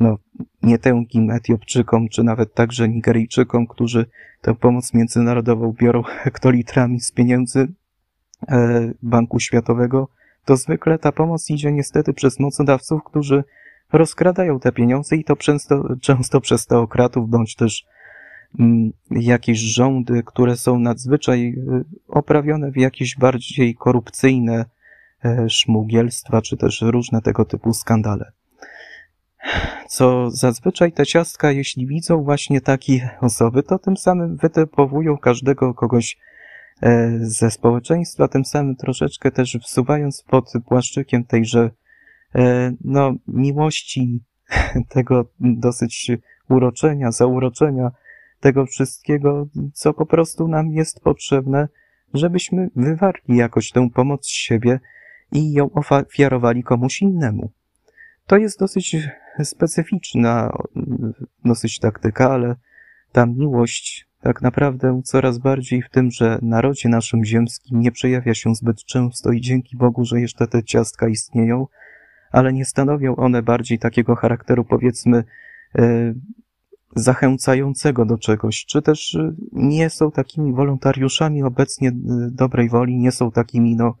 no, 0.00 0.18
nietęgim 0.62 1.30
Etiopczykom, 1.30 2.08
czy 2.08 2.24
nawet 2.24 2.54
także 2.54 2.88
Nigeryjczykom, 2.88 3.66
którzy 3.66 4.06
tę 4.40 4.54
pomoc 4.54 4.94
międzynarodową 4.94 5.72
biorą 5.72 6.02
hektolitrami 6.22 7.00
z 7.00 7.12
pieniędzy 7.12 7.72
e, 8.48 8.92
Banku 9.02 9.40
Światowego, 9.40 10.08
to 10.44 10.56
zwykle 10.56 10.98
ta 10.98 11.12
pomoc 11.12 11.50
idzie 11.50 11.72
niestety 11.72 12.12
przez 12.12 12.40
mocodawców, 12.40 13.04
którzy 13.04 13.44
rozkradają 13.92 14.60
te 14.60 14.72
pieniądze 14.72 15.16
i 15.16 15.24
to 15.24 15.36
często, 15.36 15.96
często 16.00 16.40
przez 16.40 16.66
teokratów, 16.66 17.30
bądź 17.30 17.56
też 17.56 17.84
mm, 18.60 18.92
jakieś 19.10 19.58
rządy, 19.58 20.22
które 20.26 20.56
są 20.56 20.78
nadzwyczaj 20.78 21.48
e, 21.48 21.82
oprawione 22.08 22.70
w 22.70 22.76
jakieś 22.76 23.16
bardziej 23.16 23.74
korupcyjne 23.74 24.64
e, 25.24 25.48
szmugielstwa, 25.48 26.42
czy 26.42 26.56
też 26.56 26.82
różne 26.82 27.22
tego 27.22 27.44
typu 27.44 27.72
skandale. 27.72 28.32
Co 29.88 30.30
zazwyczaj 30.30 30.92
te 30.92 31.06
ciastka, 31.06 31.52
jeśli 31.52 31.86
widzą 31.86 32.22
właśnie 32.22 32.60
takie 32.60 33.10
osoby, 33.20 33.62
to 33.62 33.78
tym 33.78 33.96
samym 33.96 34.36
wytypowują 34.36 35.18
każdego 35.18 35.74
kogoś 35.74 36.18
e, 36.82 37.18
ze 37.20 37.50
społeczeństwa, 37.50 38.28
tym 38.28 38.44
samym 38.44 38.76
troszeczkę 38.76 39.30
też 39.30 39.58
wsuwając 39.62 40.22
pod 40.22 40.52
płaszczykiem 40.68 41.24
tejże 41.24 41.70
no, 42.84 43.14
miłości, 43.28 44.20
tego 44.88 45.24
dosyć 45.40 46.10
uroczenia, 46.48 47.12
zauroczenia, 47.12 47.90
tego 48.40 48.66
wszystkiego, 48.66 49.46
co 49.72 49.94
po 49.94 50.06
prostu 50.06 50.48
nam 50.48 50.72
jest 50.72 51.00
potrzebne, 51.00 51.68
żebyśmy 52.14 52.70
wywarli 52.76 53.36
jakoś 53.36 53.70
tę 53.70 53.90
pomoc 53.90 54.26
z 54.26 54.30
siebie 54.30 54.80
i 55.32 55.52
ją 55.52 55.70
ofiarowali 55.70 56.62
komuś 56.62 57.02
innemu. 57.02 57.50
To 58.26 58.36
jest 58.36 58.58
dosyć 58.58 58.96
specyficzna, 59.44 60.52
dosyć 61.44 61.78
taktyka, 61.78 62.30
ale 62.30 62.56
ta 63.12 63.26
miłość 63.26 64.08
tak 64.20 64.42
naprawdę 64.42 65.00
coraz 65.04 65.38
bardziej 65.38 65.82
w 65.82 65.90
tym, 65.90 66.10
że 66.10 66.38
narodzie 66.42 66.88
naszym 66.88 67.24
ziemskim 67.24 67.80
nie 67.80 67.92
przejawia 67.92 68.34
się 68.34 68.54
zbyt 68.54 68.84
często 68.84 69.32
i 69.32 69.40
dzięki 69.40 69.76
Bogu, 69.76 70.04
że 70.04 70.20
jeszcze 70.20 70.46
te 70.46 70.64
ciastka 70.64 71.08
istnieją, 71.08 71.66
ale 72.32 72.52
nie 72.52 72.64
stanowią 72.64 73.16
one 73.16 73.42
bardziej 73.42 73.78
takiego 73.78 74.16
charakteru, 74.16 74.64
powiedzmy, 74.64 75.24
e, 75.78 76.14
zachęcającego 76.96 78.04
do 78.04 78.18
czegoś, 78.18 78.64
czy 78.64 78.82
też 78.82 79.14
e, 79.14 79.34
nie 79.52 79.90
są 79.90 80.10
takimi 80.10 80.52
wolontariuszami 80.52 81.42
obecnie 81.42 81.88
e, 81.88 81.92
dobrej 82.30 82.68
woli, 82.68 82.98
nie 82.98 83.12
są 83.12 83.30
takimi, 83.30 83.76
no, 83.76 83.96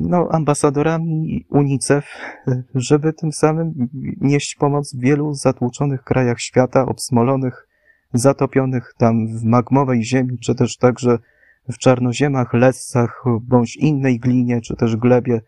no, 0.00 0.28
ambasadorami 0.30 1.46
UNICEF, 1.50 2.06
żeby 2.74 3.12
tym 3.12 3.32
samym 3.32 3.88
nieść 4.20 4.54
pomoc 4.54 4.94
w 4.94 4.98
wielu 4.98 5.34
zatłuczonych 5.34 6.02
krajach 6.02 6.40
świata, 6.40 6.86
obsmolonych, 6.86 7.68
zatopionych 8.14 8.94
tam 8.98 9.38
w 9.38 9.44
magmowej 9.44 10.04
ziemi, 10.04 10.38
czy 10.38 10.54
też 10.54 10.76
także 10.76 11.18
w 11.68 11.78
czarnoziemach, 11.78 12.54
lescach, 12.54 13.24
bądź 13.40 13.76
innej 13.76 14.18
glinie, 14.18 14.60
czy 14.60 14.76
też 14.76 14.96
glebie, 14.96 15.40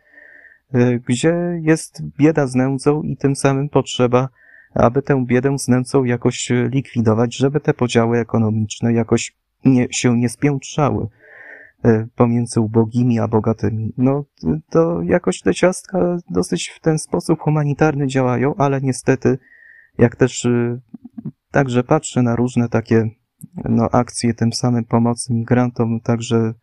gdzie 1.08 1.34
jest 1.62 2.02
bieda 2.18 2.46
z 2.46 2.54
nędzą 2.54 3.02
i 3.02 3.16
tym 3.16 3.36
samym 3.36 3.68
potrzeba, 3.68 4.28
aby 4.74 5.02
tę 5.02 5.24
biedę 5.26 5.58
z 5.58 5.68
nędzą 5.68 6.04
jakoś 6.04 6.52
likwidować, 6.70 7.36
żeby 7.36 7.60
te 7.60 7.74
podziały 7.74 8.18
ekonomiczne 8.18 8.92
jakoś 8.92 9.36
nie, 9.64 9.86
się 9.90 10.18
nie 10.18 10.28
spiętrzały 10.28 11.08
y, 11.86 12.08
pomiędzy 12.16 12.60
ubogimi 12.60 13.18
a 13.18 13.28
bogatymi. 13.28 13.92
No, 13.96 14.24
to 14.70 15.02
jakoś 15.02 15.40
te 15.40 15.54
ciastka 15.54 16.16
dosyć 16.30 16.68
w 16.68 16.80
ten 16.80 16.98
sposób 16.98 17.40
humanitarny 17.40 18.06
działają, 18.06 18.54
ale 18.54 18.80
niestety, 18.80 19.38
jak 19.98 20.16
też 20.16 20.46
Także 21.56 21.84
patrzę 21.84 22.22
na 22.22 22.36
różne 22.36 22.68
takie 22.68 23.10
no, 23.64 23.88
akcje 23.92 24.34
tym 24.34 24.52
samym 24.52 24.84
pomocy 24.84 25.34
migrantom, 25.34 26.00
także 26.00 26.54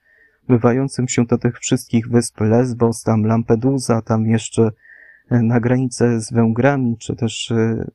bywającym 0.47 1.07
się 1.07 1.25
do 1.25 1.37
tych 1.37 1.59
wszystkich 1.59 2.09
wysp 2.09 2.41
Lesbos, 2.41 3.03
tam 3.03 3.25
Lampedusa, 3.25 4.01
tam 4.01 4.25
jeszcze 4.25 4.71
e, 5.29 5.41
na 5.41 5.59
granicę 5.59 6.21
z 6.21 6.33
Węgrami, 6.33 6.97
czy 6.97 7.15
też 7.15 7.51
e, 7.51 7.91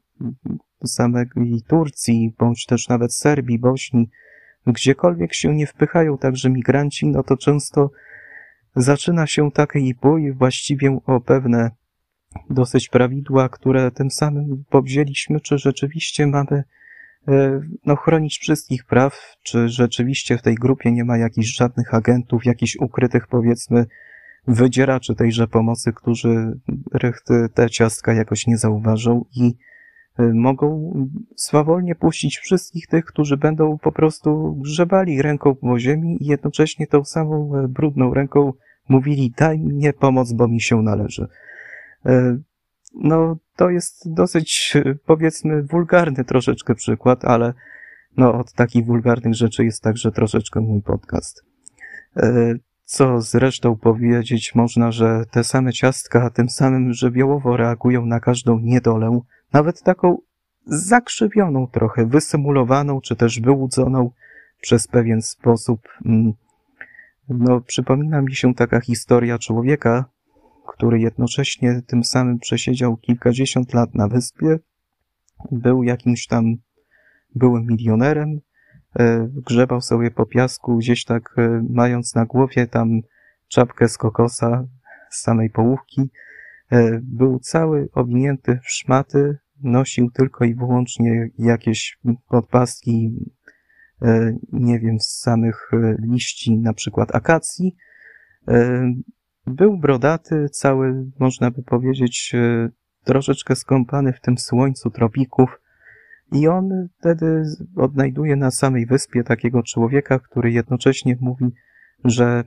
samej 0.85 1.27
Turcji, 1.67 2.35
bądź 2.39 2.67
też 2.67 2.89
nawet 2.89 3.15
Serbii, 3.15 3.59
Bośni, 3.59 4.11
gdziekolwiek 4.67 5.35
się 5.35 5.55
nie 5.55 5.67
wpychają 5.67 6.19
także 6.19 6.51
migranci, 6.51 7.07
no 7.07 7.23
to 7.23 7.37
często 7.37 7.91
zaczyna 8.77 9.27
się 9.27 9.51
taki 9.51 9.95
bój 9.95 10.33
właściwie 10.33 10.99
o 11.07 11.21
pewne 11.21 11.71
dosyć 12.51 12.89
prawidła, 12.89 13.49
które 13.49 13.91
tym 13.91 14.11
samym 14.11 14.65
powzięliśmy, 14.71 15.41
czy 15.41 15.59
rzeczywiście 15.59 16.27
mamy 16.27 16.57
E, 16.57 16.78
no, 17.87 17.97
chronić 17.97 18.39
wszystkich 18.39 18.85
praw, 18.85 19.37
czy 19.43 19.69
rzeczywiście 19.69 20.39
w 20.39 20.43
tej 20.43 20.55
grupie 20.55 20.93
nie 20.93 21.05
ma 21.05 21.19
jakichś 21.19 21.57
żadnych 21.57 21.95
agentów, 21.95 22.45
jakichś 22.45 22.77
ukrytych, 22.77 23.27
powiedzmy, 23.27 23.87
wydzieraczy 24.47 25.15
tejże 25.15 25.49
pomocy, 25.49 25.93
którzy 25.93 26.61
te 27.55 27.71
ciastka 27.71 28.13
jakoś 28.13 28.47
nie 28.47 28.57
zauważą 28.57 29.25
i 29.37 29.55
e, 30.19 30.33
mogą 30.35 30.93
swawolnie 31.37 31.95
puścić 31.95 32.39
wszystkich 32.39 32.87
tych, 32.87 33.05
którzy 33.05 33.37
będą 33.37 33.79
po 33.79 33.93
prostu 33.93 34.55
grzebali 34.55 35.23
ręką 35.23 35.55
po 35.55 35.79
ziemi 35.79 36.17
i 36.21 36.27
jednocześnie 36.27 36.87
tą 36.87 37.05
samą 37.05 37.57
e, 37.57 37.69
brudną 37.69 38.15
ręką 38.15 38.53
mówili 38.89 39.33
daj 39.37 39.59
mi 39.59 39.93
pomoc, 39.93 40.33
bo 40.33 40.49
mi 40.49 40.61
się 40.61 40.83
należy. 40.83 41.29
No, 42.95 43.37
to 43.59 43.71
jest 43.71 44.13
dosyć, 44.15 44.77
powiedzmy, 45.07 45.63
wulgarny 45.63 46.25
troszeczkę 46.25 46.75
przykład, 46.75 47.25
ale 47.25 47.55
no, 48.17 48.35
od 48.35 48.53
takich 48.53 48.87
wulgarnych 48.87 49.35
rzeczy 49.35 49.65
jest 49.65 49.83
także 49.83 50.13
troszeczkę 50.13 50.61
mój 50.61 50.83
podcast. 50.83 51.45
E, 52.17 52.55
co 52.85 53.21
zresztą 53.21 53.77
powiedzieć 53.77 54.55
można, 54.55 54.93
że 54.93 55.25
te 55.31 55.45
same 55.45 55.73
ciastka 55.73 56.31
tym 56.31 56.49
samym 56.49 56.93
żywiołowo 56.93 57.57
reagują 57.57 58.07
na 58.07 58.21
każdą 58.21 58.59
niedolę, 58.59 59.21
nawet 59.53 59.83
taką 59.83 60.19
zakrzywioną 60.67 61.67
trochę, 61.67 62.07
wysymulowaną, 62.07 63.01
czy 63.01 63.17
też 63.17 63.41
wyłudzoną 63.41 64.11
przez 64.61 64.87
pewien 64.87 65.23
sposób. 65.23 65.81
Mm, 66.07 66.33
no, 67.29 67.61
przypomina 67.61 68.23
mi 68.23 68.35
się 68.35 68.55
taka 68.55 68.81
historia 68.81 69.39
człowieka, 69.39 70.05
który 70.69 71.01
jednocześnie 71.01 71.83
tym 71.87 72.05
samym 72.05 72.39
przesiedział 72.39 72.97
kilkadziesiąt 72.97 73.75
lat 73.75 73.95
na 73.95 74.09
wyspie, 74.09 74.59
był 75.51 75.83
jakimś 75.83 76.27
tam 76.27 76.57
byłym 77.35 77.67
milionerem, 77.67 78.41
e, 78.99 79.29
grzebał 79.47 79.81
sobie 79.81 80.11
po 80.11 80.27
piasku, 80.27 80.77
gdzieś 80.77 81.05
tak 81.05 81.35
e, 81.39 81.65
mając 81.71 82.15
na 82.15 82.25
głowie 82.25 82.67
tam 82.67 83.01
czapkę 83.49 83.89
z 83.89 83.99
kokosa 83.99 84.65
z 85.11 85.21
samej 85.21 85.51
połówki. 85.51 86.11
E, 86.73 87.01
był 87.03 87.39
cały 87.39 87.89
owinięty 87.93 88.59
w 88.65 88.71
szmaty, 88.71 89.39
nosił 89.63 90.11
tylko 90.11 90.45
i 90.45 90.55
wyłącznie 90.55 91.31
jakieś 91.39 91.99
podpaski, 92.29 93.13
nie 94.53 94.79
wiem, 94.79 95.01
z 95.01 95.21
samych 95.21 95.71
liści, 95.99 96.59
na 96.59 96.73
przykład 96.73 97.15
akacji. 97.15 97.77
Był 99.49 99.79
brodaty, 99.79 100.49
cały, 100.49 101.11
można 101.19 101.51
by 101.51 101.63
powiedzieć, 101.63 102.33
e, 102.35 102.69
troszeczkę 103.05 103.57
skąpany 103.57 104.13
w 104.13 104.21
tym 104.21 104.39
słońcu 104.39 104.91
tropików 104.91 105.61
i 106.33 106.49
on 106.49 106.89
wtedy 106.99 107.43
odnajduje 107.77 108.37
na 108.37 108.51
samej 108.51 108.87
wyspie 108.87 109.25
takiego 109.25 109.63
człowieka, 109.63 110.19
który 110.19 110.53
jednocześnie 110.53 111.17
mówi, 111.21 111.47
że 112.05 112.45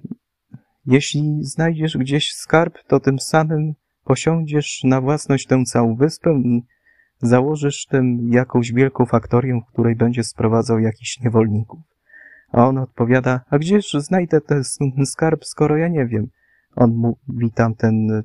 jeśli 0.86 1.44
znajdziesz 1.44 1.98
gdzieś 1.98 2.34
skarb, 2.34 2.78
to 2.88 3.00
tym 3.00 3.20
samym 3.20 3.74
posiądziesz 4.04 4.82
na 4.84 5.02
własność 5.02 5.48
tę 5.48 5.64
całą 5.66 5.96
wyspę 5.96 6.42
i 6.46 6.64
założysz 7.22 7.86
tym 7.86 8.30
jakąś 8.30 8.74
wielką 8.74 9.06
faktorię, 9.06 9.62
w 9.62 9.74
której 9.74 9.96
będzie 9.96 10.24
sprowadzał 10.24 10.80
jakichś 10.80 11.20
niewolników. 11.20 11.80
A 12.52 12.68
on 12.68 12.78
odpowiada, 12.78 13.42
a 13.50 13.60
gdzież 13.60 13.94
znajdę 13.94 14.42
ten 14.42 14.64
skarb, 15.06 15.46
skoro 15.46 15.78
ja 15.78 15.88
nie 15.88 16.06
wiem? 16.06 16.28
On 16.76 17.16
mówi 17.28 17.52
tamten 17.52 18.24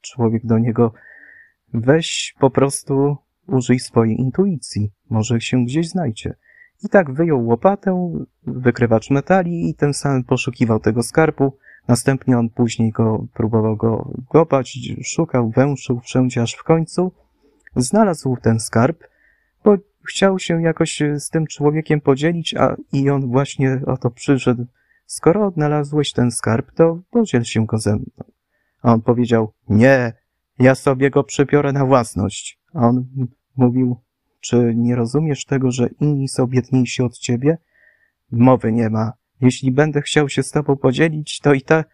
człowiek 0.00 0.46
do 0.46 0.58
niego, 0.58 0.92
weź 1.74 2.34
po 2.38 2.50
prostu 2.50 3.16
użyj 3.46 3.78
swojej 3.78 4.20
intuicji, 4.20 4.92
może 5.10 5.40
się 5.40 5.64
gdzieś 5.64 5.88
znajdzie. 5.88 6.34
I 6.84 6.88
tak 6.88 7.12
wyjął 7.12 7.46
łopatę, 7.46 8.20
wykrywacz 8.46 9.10
metali 9.10 9.70
i 9.70 9.74
tym 9.74 9.94
samym 9.94 10.24
poszukiwał 10.24 10.80
tego 10.80 11.02
skarbu. 11.02 11.56
Następnie 11.88 12.38
on 12.38 12.50
później 12.50 12.90
go 12.90 13.26
próbował 13.34 13.76
go 13.76 14.12
kopać, 14.28 14.78
szukał, 15.04 15.50
węszył 15.50 16.00
wszędzie, 16.00 16.42
aż 16.42 16.54
w 16.54 16.64
końcu 16.64 17.12
znalazł 17.76 18.36
ten 18.42 18.60
skarb, 18.60 19.04
bo 19.64 19.76
chciał 20.08 20.38
się 20.38 20.62
jakoś 20.62 21.02
z 21.16 21.30
tym 21.30 21.46
człowiekiem 21.46 22.00
podzielić, 22.00 22.54
a 22.54 22.76
i 22.92 23.10
on 23.10 23.30
właśnie 23.30 23.80
o 23.86 23.96
to 23.96 24.10
przyszedł 24.10 24.66
skoro 25.08 25.46
odnalazłeś 25.46 26.12
ten 26.12 26.30
skarb, 26.30 26.72
to 26.72 27.00
podziel 27.10 27.44
się 27.44 27.66
go 27.66 27.78
ze 27.78 27.96
mną. 27.96 28.24
A 28.82 28.92
on 28.92 29.02
powiedział, 29.02 29.52
nie, 29.68 30.12
ja 30.58 30.74
sobie 30.74 31.10
go 31.10 31.24
przybiorę 31.24 31.72
na 31.72 31.86
własność. 31.86 32.60
A 32.74 32.88
on 32.88 33.06
mówił, 33.56 33.96
czy 34.40 34.72
nie 34.76 34.96
rozumiesz 34.96 35.44
tego, 35.44 35.70
że 35.70 35.88
inni 36.00 36.28
są 36.28 36.46
biedniejsi 36.46 37.02
od 37.02 37.18
ciebie? 37.18 37.58
Mowy 38.30 38.72
nie 38.72 38.90
ma. 38.90 39.12
Jeśli 39.40 39.72
będę 39.72 40.02
chciał 40.02 40.28
się 40.28 40.42
z 40.42 40.50
tobą 40.50 40.76
podzielić, 40.76 41.40
to 41.40 41.54
i 41.54 41.62
tak 41.62 41.88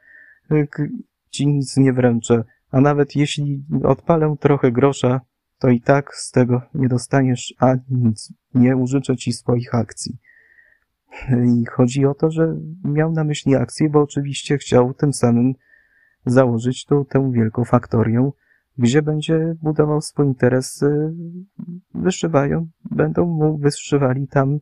ci 1.31 1.47
nic 1.47 1.77
nie 1.77 1.93
wręczę. 1.93 2.45
A 2.71 2.81
nawet 2.81 3.17
jeśli 3.17 3.65
odpalę 3.85 4.37
trochę 4.41 4.73
grosza, 4.73 5.21
to 5.59 5.69
i 5.69 5.81
tak 5.81 6.15
z 6.15 6.31
tego 6.31 6.63
nie 6.75 6.89
dostaniesz 6.89 7.55
ani 7.59 7.81
nic. 7.89 8.33
Nie 8.55 8.77
użyczę 8.77 9.17
ci 9.17 9.33
swoich 9.33 9.75
akcji. 9.75 10.19
I 11.29 11.65
chodzi 11.67 12.07
o 12.07 12.15
to, 12.15 12.31
że 12.31 12.57
miał 12.85 13.13
na 13.13 13.25
myśli 13.25 13.57
akcję, 13.57 13.91
bo 13.91 14.01
oczywiście 14.01 14.59
chciał 14.59 14.95
tym 14.95 15.13
samym 15.13 15.55
założyć 16.27 16.85
tu 16.85 17.05
tę 17.05 17.33
wielką 17.33 17.65
faktorię, 17.65 18.31
gdzie 18.79 19.03
będzie 19.03 19.55
budował 19.63 20.01
swój 20.01 20.27
interes, 20.27 20.85
wyszywają, 21.95 22.69
będą 22.91 23.27
mu 23.27 23.59
wyszywali 23.59 24.29
tam 24.29 24.59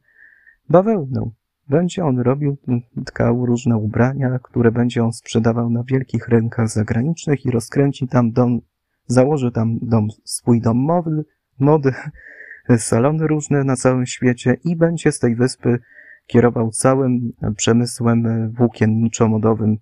bawełnę. 0.69 1.31
Będzie 1.69 2.05
on 2.05 2.19
robił, 2.19 2.57
tkał 3.05 3.47
różne 3.47 3.77
ubrania, 3.77 4.39
które 4.43 4.73
będzie 4.73 5.05
on 5.05 5.13
sprzedawał 5.13 5.71
na 5.71 5.83
wielkich 5.85 6.29
rynkach 6.29 6.69
zagranicznych 6.69 7.47
i 7.47 7.51
rozkręci 7.51 8.09
tam 8.09 8.33
dom, 8.33 8.61
założy 9.07 9.53
tam 9.53 9.79
dom, 9.83 10.09
swój 10.25 10.61
dom 10.61 10.77
mody, 10.79 11.25
mody 11.59 11.93
salony 12.77 13.27
różne 13.27 13.65
na 13.65 13.77
całym 13.77 14.07
świecie 14.07 14.57
i 14.65 14.77
będzie 14.77 15.13
z 15.13 15.19
tej 15.19 15.37
wyspy 15.37 15.79
kierował 16.27 16.71
całym 16.71 17.33
przemysłem 17.57 18.51
włókienniczo-modowym 18.53 19.77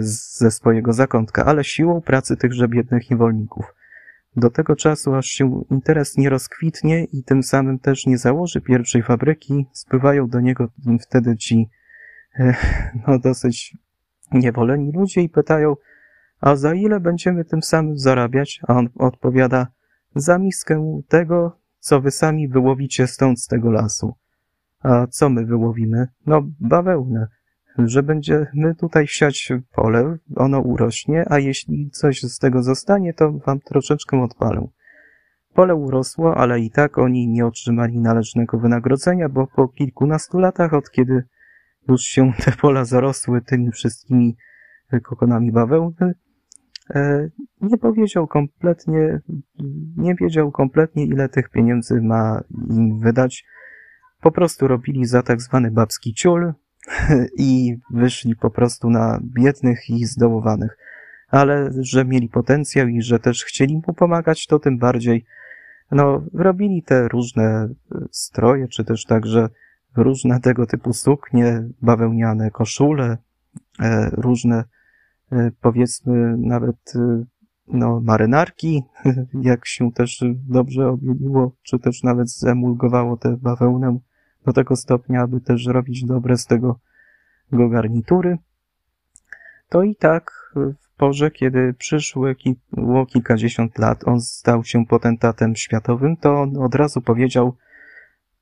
ze 0.00 0.50
swojego 0.50 0.92
zakątka, 0.92 1.44
ale 1.44 1.64
siłą 1.64 2.00
pracy 2.00 2.36
tychże 2.36 2.68
biednych 2.68 3.10
niewolników. 3.10 3.74
Do 4.36 4.50
tego 4.50 4.76
czasu, 4.76 5.14
aż 5.14 5.26
się 5.26 5.64
interes 5.70 6.16
nie 6.16 6.30
rozkwitnie 6.30 7.04
i 7.04 7.24
tym 7.24 7.42
samym 7.42 7.78
też 7.78 8.06
nie 8.06 8.18
założy 8.18 8.60
pierwszej 8.60 9.02
fabryki, 9.02 9.66
spływają 9.72 10.28
do 10.28 10.40
niego 10.40 10.68
wtedy 11.00 11.36
ci 11.36 11.68
no, 13.06 13.18
dosyć 13.18 13.76
niewoleni 14.32 14.92
ludzie 14.92 15.20
i 15.20 15.28
pytają, 15.28 15.74
a 16.40 16.56
za 16.56 16.74
ile 16.74 17.00
będziemy 17.00 17.44
tym 17.44 17.62
samym 17.62 17.98
zarabiać? 17.98 18.60
A 18.68 18.74
on 18.74 18.88
odpowiada, 18.94 19.66
za 20.14 20.38
miskę 20.38 21.00
tego, 21.08 21.58
co 21.78 22.00
wy 22.00 22.10
sami 22.10 22.48
wyłowicie 22.48 23.06
stąd 23.06 23.40
z 23.40 23.46
tego 23.46 23.70
lasu. 23.70 24.14
A 24.82 25.06
co 25.06 25.30
my 25.30 25.46
wyłowimy? 25.46 26.06
No, 26.26 26.42
bawełnę. 26.60 27.26
Że 27.78 28.02
będziemy 28.02 28.74
tutaj 28.78 29.06
siać 29.06 29.52
pole, 29.72 30.16
ono 30.36 30.60
urośnie, 30.60 31.24
a 31.28 31.38
jeśli 31.38 31.90
coś 31.90 32.22
z 32.22 32.38
tego 32.38 32.62
zostanie, 32.62 33.14
to 33.14 33.32
wam 33.32 33.60
troszeczkę 33.60 34.22
odpalę. 34.22 34.68
Pole 35.54 35.74
urosło, 35.74 36.36
ale 36.36 36.60
i 36.60 36.70
tak 36.70 36.98
oni 36.98 37.28
nie 37.28 37.46
otrzymali 37.46 38.00
należnego 38.00 38.58
wynagrodzenia, 38.58 39.28
bo 39.28 39.46
po 39.46 39.68
kilkunastu 39.68 40.38
latach, 40.38 40.74
od 40.74 40.90
kiedy 40.90 41.22
już 41.88 42.02
się 42.02 42.32
te 42.44 42.52
pola 42.52 42.84
zarosły 42.84 43.42
tymi 43.42 43.70
wszystkimi 43.70 44.36
kokonami 45.02 45.52
bawełny, 45.52 46.14
e, 46.94 47.28
nie 47.60 47.78
powiedział 47.78 48.26
kompletnie, 48.26 49.20
nie 49.96 50.14
wiedział 50.14 50.52
kompletnie, 50.52 51.04
ile 51.04 51.28
tych 51.28 51.50
pieniędzy 51.50 52.00
ma 52.02 52.40
im 52.70 53.00
wydać. 53.00 53.44
Po 54.20 54.32
prostu 54.32 54.68
robili 54.68 55.04
za 55.04 55.22
tak 55.22 55.40
zwany 55.40 55.70
babski 55.70 56.14
ciul 56.14 56.52
i 57.38 57.78
wyszli 57.90 58.36
po 58.36 58.50
prostu 58.50 58.90
na 58.90 59.20
biednych 59.22 59.90
i 59.90 60.04
zdołowanych. 60.04 60.78
Ale 61.28 61.70
że 61.80 62.04
mieli 62.04 62.28
potencjał 62.28 62.88
i 62.88 63.02
że 63.02 63.18
też 63.18 63.44
chcieli 63.44 63.74
mu 63.86 63.94
pomagać, 63.94 64.46
to 64.46 64.58
tym 64.58 64.78
bardziej 64.78 65.24
no, 65.90 66.22
robili 66.34 66.82
te 66.82 67.08
różne 67.08 67.68
stroje, 68.10 68.68
czy 68.68 68.84
też 68.84 69.04
także 69.04 69.48
różne 69.96 70.40
tego 70.40 70.66
typu 70.66 70.92
suknie, 70.92 71.68
bawełniane 71.82 72.50
koszule, 72.50 73.18
e, 73.80 74.10
różne 74.12 74.64
e, 75.32 75.50
powiedzmy 75.60 76.36
nawet 76.38 76.76
e, 76.96 77.24
no, 77.70 78.00
marynarki, 78.00 78.82
jak 79.42 79.66
się 79.66 79.92
też 79.92 80.24
dobrze 80.48 80.88
objęło, 80.88 81.52
czy 81.62 81.78
też 81.78 82.02
nawet 82.02 82.30
zemulgowało 82.30 83.16
tę 83.16 83.36
bawełnę 83.36 83.98
do 84.46 84.52
tego 84.52 84.76
stopnia, 84.76 85.22
aby 85.22 85.40
też 85.40 85.66
robić 85.66 86.04
dobre 86.04 86.36
z 86.36 86.46
tego 86.46 86.80
go 87.52 87.68
garnitury. 87.68 88.38
To 89.68 89.82
i 89.82 89.96
tak 89.96 90.32
w 90.54 90.96
porze, 90.96 91.30
kiedy 91.30 91.74
przyszło 91.74 92.26
kilkadziesiąt 93.08 93.78
lat, 93.78 94.08
on 94.08 94.20
stał 94.20 94.64
się 94.64 94.86
potentatem 94.86 95.56
światowym, 95.56 96.16
to 96.16 96.40
on 96.40 96.56
od 96.56 96.74
razu 96.74 97.00
powiedział, 97.00 97.56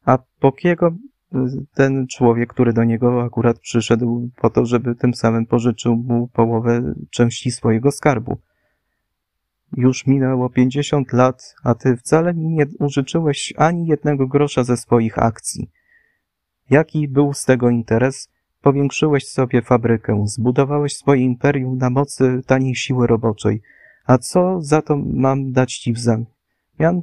a 0.05 0.19
Pokiego 0.41 0.93
ten 1.75 2.07
człowiek, 2.07 2.53
który 2.53 2.73
do 2.73 2.85
niego 2.85 3.23
akurat 3.23 3.59
przyszedł 3.59 4.31
po 4.37 4.51
to, 4.51 4.67
żeby 4.67 4.95
tym 4.95 5.15
samym 5.15 5.47
pożyczył 5.47 5.97
mu 5.97 6.29
połowę 6.29 6.95
części 7.11 7.51
swojego 7.51 7.91
skarbu. 7.91 8.39
Już 9.77 10.07
minęło 10.07 10.51
pięćdziesiąt 10.51 11.13
lat, 11.13 11.55
a 11.65 11.75
ty 11.75 11.97
wcale 11.97 12.35
mi 12.35 12.49
nie 12.49 12.67
użyczyłeś 12.79 13.55
ani 13.57 13.87
jednego 13.87 14.27
grosza 14.27 14.65
ze 14.65 14.77
swoich 14.77 15.19
akcji. 15.19 15.71
Jaki 16.71 17.09
był 17.09 17.33
z 17.35 17.45
tego 17.45 17.71
interes? 17.71 18.29
Powiększyłeś 18.63 19.29
sobie 19.29 19.63
fabrykę, 19.63 20.25
zbudowałeś 20.27 20.97
swoje 20.97 21.23
imperium 21.23 21.79
na 21.79 21.91
mocy 21.91 22.43
taniej 22.47 22.75
siły 22.75 23.07
roboczej. 23.07 23.63
A 24.07 24.19
co 24.19 24.61
za 24.61 24.83
to 24.83 24.97
mam 24.97 25.53
dać 25.53 25.79
ci 25.79 25.93
w 25.93 25.99
zamian? 25.99 27.03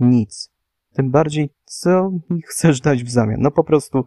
Nic. 0.00 0.50
Tym 0.92 1.10
bardziej, 1.10 1.50
co 1.64 2.10
mi 2.30 2.42
chcesz 2.42 2.80
dać 2.80 3.04
w 3.04 3.10
zamian? 3.10 3.40
No 3.40 3.50
po 3.50 3.64
prostu, 3.64 4.04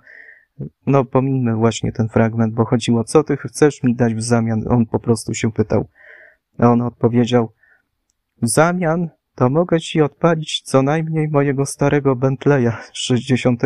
no 0.85 1.05
pomijmy 1.05 1.55
właśnie 1.55 1.91
ten 1.91 2.09
fragment, 2.09 2.53
bo 2.53 2.65
chodziło, 2.65 3.03
co 3.03 3.23
ty 3.23 3.37
chcesz 3.37 3.83
mi 3.83 3.95
dać 3.95 4.15
w 4.15 4.21
zamian? 4.21 4.63
On 4.69 4.85
po 4.85 4.99
prostu 4.99 5.33
się 5.33 5.51
pytał. 5.51 5.87
A 6.57 6.71
on 6.71 6.81
odpowiedział, 6.81 7.51
w 8.43 8.47
zamian 8.47 9.09
to 9.35 9.49
mogę 9.49 9.79
ci 9.79 10.01
odpalić 10.01 10.61
co 10.65 10.81
najmniej 10.81 11.27
mojego 11.27 11.65
starego 11.65 12.15
Bentleya 12.15 12.71
z 12.93 12.97
60 12.97 13.61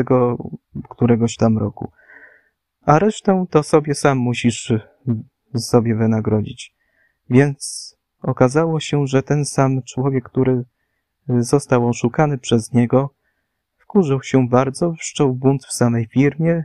któregoś 0.89 1.35
tam 1.35 1.57
roku. 1.57 1.91
A 2.85 2.99
resztę 2.99 3.45
to 3.49 3.63
sobie 3.63 3.95
sam 3.95 4.17
musisz 4.17 4.73
sobie 5.55 5.95
wynagrodzić. 5.95 6.73
Więc 7.29 7.95
okazało 8.21 8.79
się, 8.79 9.07
że 9.07 9.23
ten 9.23 9.45
sam 9.45 9.81
człowiek, 9.83 10.23
który 10.23 10.63
został 11.27 11.87
oszukany 11.87 12.37
przez 12.37 12.73
niego, 12.73 13.09
wkurzył 13.77 14.23
się 14.23 14.47
bardzo, 14.47 14.93
wszczął 14.93 15.33
bunt 15.33 15.65
w 15.65 15.73
samej 15.73 16.07
firmie, 16.07 16.63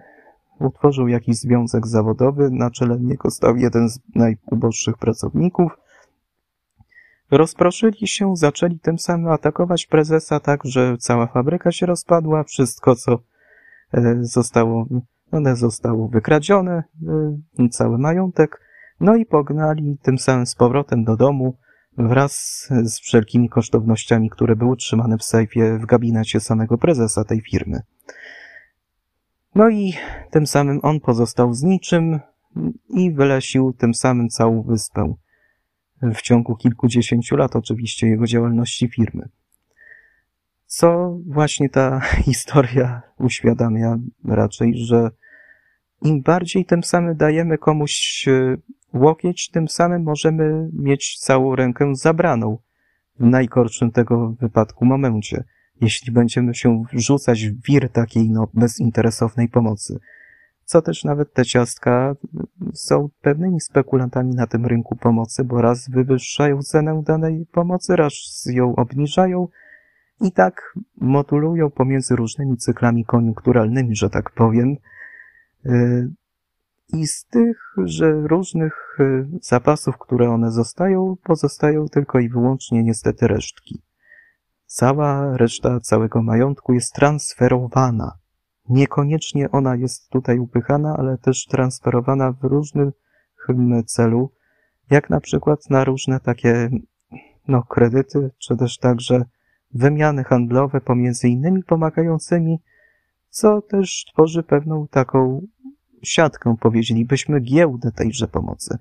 utworzył 0.60 1.08
jakiś 1.08 1.36
związek 1.36 1.86
zawodowy, 1.86 2.50
na 2.50 2.70
czele 2.70 3.00
niego 3.00 3.30
stał 3.30 3.56
jeden 3.56 3.88
z 3.88 4.00
najuboższych 4.14 4.98
pracowników. 4.98 5.81
Rozproszyli 7.32 8.06
się, 8.06 8.36
zaczęli 8.36 8.78
tym 8.78 8.98
samym 8.98 9.28
atakować 9.28 9.86
prezesa 9.86 10.40
tak, 10.40 10.60
że 10.64 10.96
cała 10.98 11.26
fabryka 11.26 11.72
się 11.72 11.86
rozpadła, 11.86 12.44
wszystko 12.44 12.96
co 12.96 13.18
e, 13.92 14.16
zostało, 14.20 14.86
one 15.30 15.56
zostało 15.56 16.08
wykradzione, 16.08 16.82
e, 17.58 17.68
cały 17.68 17.98
majątek, 17.98 18.60
no 19.00 19.16
i 19.16 19.26
pognali 19.26 19.98
tym 20.02 20.18
samym 20.18 20.46
z 20.46 20.54
powrotem 20.54 21.04
do 21.04 21.16
domu, 21.16 21.56
wraz 21.98 22.66
z 22.82 23.00
wszelkimi 23.00 23.48
kosztownościami, 23.48 24.30
które 24.30 24.56
były 24.56 24.76
trzymane 24.76 25.18
w 25.18 25.24
sejfie 25.24 25.78
w 25.78 25.86
gabinecie 25.86 26.40
samego 26.40 26.78
prezesa 26.78 27.24
tej 27.24 27.40
firmy. 27.40 27.80
No 29.54 29.68
i 29.68 29.94
tym 30.30 30.46
samym 30.46 30.80
on 30.82 31.00
pozostał 31.00 31.54
z 31.54 31.62
niczym 31.62 32.20
i 32.88 33.12
wylesił 33.12 33.72
tym 33.72 33.94
samym 33.94 34.28
całą 34.28 34.62
wyspę. 34.62 35.14
W 36.02 36.22
ciągu 36.22 36.56
kilkudziesięciu 36.56 37.36
lat 37.36 37.56
oczywiście 37.56 38.06
jego 38.06 38.26
działalności 38.26 38.88
firmy. 38.88 39.28
Co 40.66 41.18
właśnie 41.26 41.68
ta 41.68 42.00
historia 42.26 43.02
uświadamia 43.18 43.98
raczej, 44.24 44.72
że 44.76 45.10
im 46.02 46.22
bardziej 46.22 46.64
tym 46.64 46.82
samym 46.84 47.16
dajemy 47.16 47.58
komuś 47.58 48.24
łokieć, 48.94 49.50
tym 49.50 49.68
samym 49.68 50.02
możemy 50.02 50.70
mieć 50.72 51.18
całą 51.18 51.56
rękę 51.56 51.94
zabraną 51.94 52.58
w 53.20 53.24
najgorszym 53.26 53.90
tego 53.90 54.34
wypadku 54.40 54.84
momencie, 54.84 55.44
jeśli 55.80 56.12
będziemy 56.12 56.54
się 56.54 56.84
wrzucać 56.92 57.46
w 57.46 57.62
wir 57.62 57.88
takiej 57.88 58.30
no, 58.30 58.48
bezinteresownej 58.54 59.48
pomocy. 59.48 59.98
Co 60.64 60.82
też 60.82 61.04
nawet 61.04 61.34
te 61.34 61.44
ciastka 61.44 62.14
są 62.74 63.08
pewnymi 63.20 63.60
spekulantami 63.60 64.34
na 64.34 64.46
tym 64.46 64.66
rynku 64.66 64.96
pomocy, 64.96 65.44
bo 65.44 65.62
raz 65.62 65.90
wywyższają 65.90 66.62
cenę 66.62 67.02
danej 67.06 67.46
pomocy, 67.52 67.96
raz 67.96 68.12
ją 68.46 68.76
obniżają 68.76 69.48
i 70.20 70.32
tak 70.32 70.74
modulują 71.00 71.70
pomiędzy 71.70 72.16
różnymi 72.16 72.56
cyklami 72.56 73.04
koniunkturalnymi, 73.04 73.96
że 73.96 74.10
tak 74.10 74.30
powiem, 74.30 74.76
y, 75.66 76.10
i 76.92 77.06
z 77.06 77.24
tych, 77.24 77.74
że 77.84 78.12
różnych 78.12 78.96
y, 79.00 79.26
zapasów, 79.42 79.98
które 79.98 80.30
one 80.30 80.50
zostają, 80.50 81.16
pozostają 81.24 81.88
tylko 81.88 82.18
i 82.18 82.28
wyłącznie 82.28 82.82
niestety 82.82 83.28
resztki. 83.28 83.82
Cała 84.66 85.36
reszta 85.36 85.80
całego 85.80 86.22
majątku 86.22 86.72
jest 86.72 86.92
transferowana. 86.94 88.12
Niekoniecznie 88.68 89.50
ona 89.50 89.76
jest 89.76 90.10
tutaj 90.10 90.38
upychana, 90.38 90.96
ale 90.98 91.18
też 91.18 91.46
transferowana 91.46 92.32
w 92.32 92.44
różnym 92.44 92.92
celu, 93.86 94.30
jak 94.90 95.10
na 95.10 95.20
przykład 95.20 95.70
na 95.70 95.84
różne 95.84 96.20
takie 96.20 96.70
no, 97.48 97.62
kredyty, 97.62 98.30
czy 98.38 98.56
też 98.56 98.78
także 98.78 99.24
wymiany 99.74 100.24
handlowe 100.24 100.80
pomiędzy 100.80 101.28
innymi 101.28 101.62
pomagającymi, 101.64 102.58
co 103.28 103.62
też 103.62 104.04
tworzy 104.12 104.42
pewną 104.42 104.88
taką 104.88 105.46
siatkę, 106.02 106.56
powiedzielibyśmy, 106.60 107.40
giełdę 107.40 107.92
tejże 107.92 108.28
pomocy, 108.28 108.78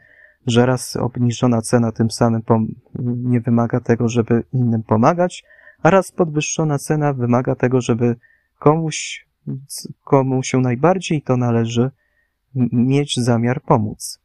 że 0.48 0.66
raz 0.66 0.96
obniżona 0.96 1.62
cena 1.62 1.92
tym 1.92 2.12
samym 2.12 2.42
nie 3.00 3.42
wymaga 3.42 3.80
tego, 3.80 4.10
żeby 4.10 4.44
innym 4.54 4.84
pomagać, 4.84 5.44
a 5.84 5.90
raz 5.90 6.12
podwyższona 6.12 6.80
cena 6.80 7.14
wymaga 7.14 7.56
tego, 7.56 7.82
żeby 7.82 8.16
komuś, 8.60 9.28
komu 10.04 10.44
się 10.44 10.58
najbardziej 10.58 11.22
to 11.22 11.38
należy, 11.38 11.92
mieć 12.72 13.20
zamiar 13.20 13.62
pomóc. 13.62 14.22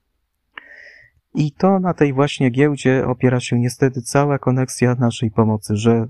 I 1.35 1.53
to 1.53 1.81
na 1.81 1.95
tej 1.95 2.12
właśnie 2.12 2.51
giełdzie 2.51 3.07
opiera 3.07 3.41
się 3.41 3.59
niestety 3.59 4.03
cała 4.03 4.39
koneksja 4.39 4.95
naszej 4.95 5.31
pomocy, 5.31 5.77
że 5.77 6.07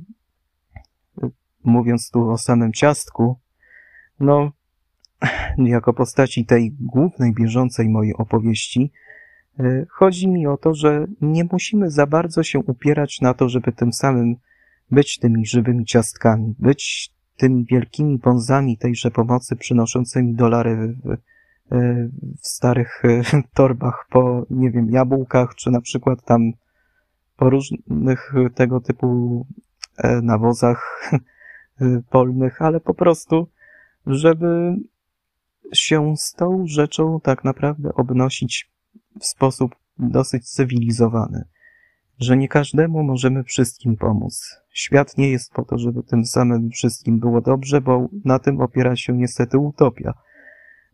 mówiąc 1.65 2.11
tu 2.11 2.31
o 2.31 2.39
samym 2.39 2.73
ciastku, 2.73 3.39
no 4.21 4.53
jako 5.59 5.93
postaci 5.93 6.47
tej 6.47 6.73
głównej, 6.81 7.33
bieżącej 7.33 7.89
mojej 7.89 8.15
opowieści, 8.15 8.93
e, 9.59 9.87
chodzi 9.91 10.29
mi 10.29 10.47
o 10.47 10.57
to, 10.57 10.75
że 10.75 11.07
nie 11.21 11.45
musimy 11.45 11.91
za 11.91 12.07
bardzo 12.07 12.43
się 12.43 12.59
upierać 12.59 13.21
na 13.21 13.35
to, 13.35 13.49
żeby 13.49 13.73
tym 13.73 13.93
samym 13.93 14.37
być 14.91 15.19
tymi 15.19 15.47
żywymi 15.47 15.85
ciastkami, 15.85 16.55
być 16.59 17.13
tymi 17.37 17.65
wielkimi 17.65 18.19
bonzami 18.19 18.79
tejże 18.79 19.11
pomocy 19.11 19.57
przynoszącymi 19.57 20.35
dolary 20.35 20.77
w, 20.77 21.11
e, 21.11 21.19
w 22.43 22.47
starych 22.47 23.03
e, 23.05 23.23
torbach 23.55 24.07
po, 24.11 24.47
nie 24.51 24.71
wiem, 24.71 24.91
jabłkach, 24.91 25.55
czy 25.55 25.71
na 25.71 25.81
przykład 25.81 26.25
tam 26.25 26.53
po 27.37 27.51
różnych 27.51 28.33
tego 28.55 28.81
typu 28.81 29.47
nawozach 30.23 31.11
polnych, 32.11 32.63
ale 32.63 32.81
po 32.81 32.95
prostu, 32.95 33.49
żeby 34.07 34.77
się 35.73 36.17
z 36.17 36.33
tą 36.33 36.67
rzeczą 36.67 37.21
tak 37.21 37.45
naprawdę 37.45 37.95
obnosić 37.95 38.71
w 39.21 39.27
sposób 39.27 39.75
dosyć 39.99 40.49
cywilizowany, 40.51 41.45
że 42.19 42.37
nie 42.37 42.49
każdemu 42.49 43.03
możemy 43.03 43.45
wszystkim 43.45 43.97
pomóc. 43.97 44.57
Świat 44.73 45.19
nie 45.19 45.31
jest 45.31 45.53
po 45.53 45.65
to, 45.65 45.79
żeby 45.79 46.03
tym 46.03 46.25
samym 46.25 46.71
wszystkim 46.71 47.19
było 47.19 47.41
dobrze, 47.41 47.81
bo 47.81 48.09
na 48.25 48.39
tym 48.39 48.61
opiera 48.61 48.97
się 48.97 49.13
niestety 49.13 49.59
utopia, 49.59 50.15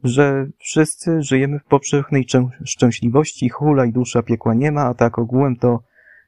że 0.05 0.47
wszyscy 0.59 1.23
żyjemy 1.23 1.59
w 1.59 1.65
powszechnej 1.65 2.27
szczęśliwości, 2.65 3.49
hulaj 3.49 3.93
dusza 3.93 4.23
piekła 4.23 4.55
nie 4.55 4.73
ma, 4.73 4.83
a 4.83 4.95
tak 4.95 5.19
ogółem 5.19 5.57
to 5.57 5.83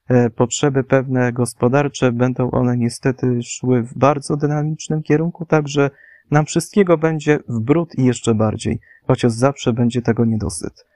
e, 0.08 0.30
potrzeby 0.30 0.84
pewne 0.84 1.32
gospodarcze 1.32 2.12
będą 2.12 2.50
one 2.50 2.76
niestety 2.76 3.42
szły 3.42 3.82
w 3.82 3.98
bardzo 3.98 4.36
dynamicznym 4.36 5.02
kierunku, 5.02 5.46
także 5.46 5.90
nam 6.30 6.46
wszystkiego 6.46 6.98
będzie 6.98 7.38
w 7.48 7.60
brud 7.60 7.98
i 7.98 8.04
jeszcze 8.04 8.34
bardziej, 8.34 8.80
chociaż 9.06 9.32
zawsze 9.32 9.72
będzie 9.72 10.02
tego 10.02 10.24
niedosyt. 10.24 10.86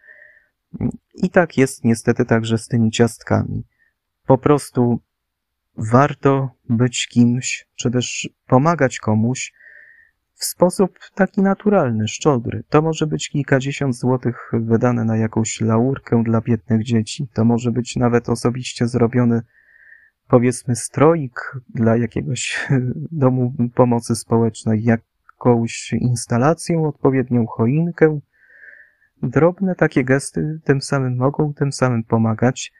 I 1.14 1.30
tak 1.30 1.58
jest 1.58 1.84
niestety 1.84 2.24
także 2.24 2.58
z 2.58 2.68
tymi 2.68 2.90
ciastkami. 2.90 3.64
Po 4.28 4.38
prostu 4.38 5.00
warto 5.76 6.50
być 6.68 7.08
kimś, 7.08 7.66
czy 7.76 7.90
też 7.90 8.28
pomagać 8.46 8.98
komuś 8.98 9.52
w 10.34 10.44
sposób 10.44 10.98
taki 11.14 11.42
naturalny, 11.42 12.08
szczodry. 12.08 12.64
To 12.68 12.82
może 12.82 13.06
być 13.06 13.28
kilkadziesiąt 13.28 13.96
złotych 13.96 14.50
wydane 14.52 15.04
na 15.04 15.16
jakąś 15.16 15.60
laurkę 15.60 16.22
dla 16.24 16.40
biednych 16.40 16.84
dzieci. 16.84 17.28
To 17.32 17.44
może 17.44 17.72
być 17.72 17.96
nawet 17.96 18.28
osobiście 18.28 18.88
zrobiony, 18.88 19.42
powiedzmy, 20.28 20.76
stroik 20.76 21.56
dla 21.68 21.96
jakiegoś 21.96 22.68
domu 23.24 23.54
pomocy 23.74 24.16
społecznej, 24.16 24.84
jak 24.84 25.00
jakąś 25.38 25.92
instalację, 25.92 26.80
odpowiednią 26.80 27.46
choinkę. 27.46 28.20
Drobne 29.22 29.74
takie 29.74 30.04
gesty 30.04 30.60
tym 30.64 30.80
samym 30.80 31.16
mogą 31.16 31.54
tym 31.54 31.72
samym 31.72 32.04
pomagać, 32.04 32.72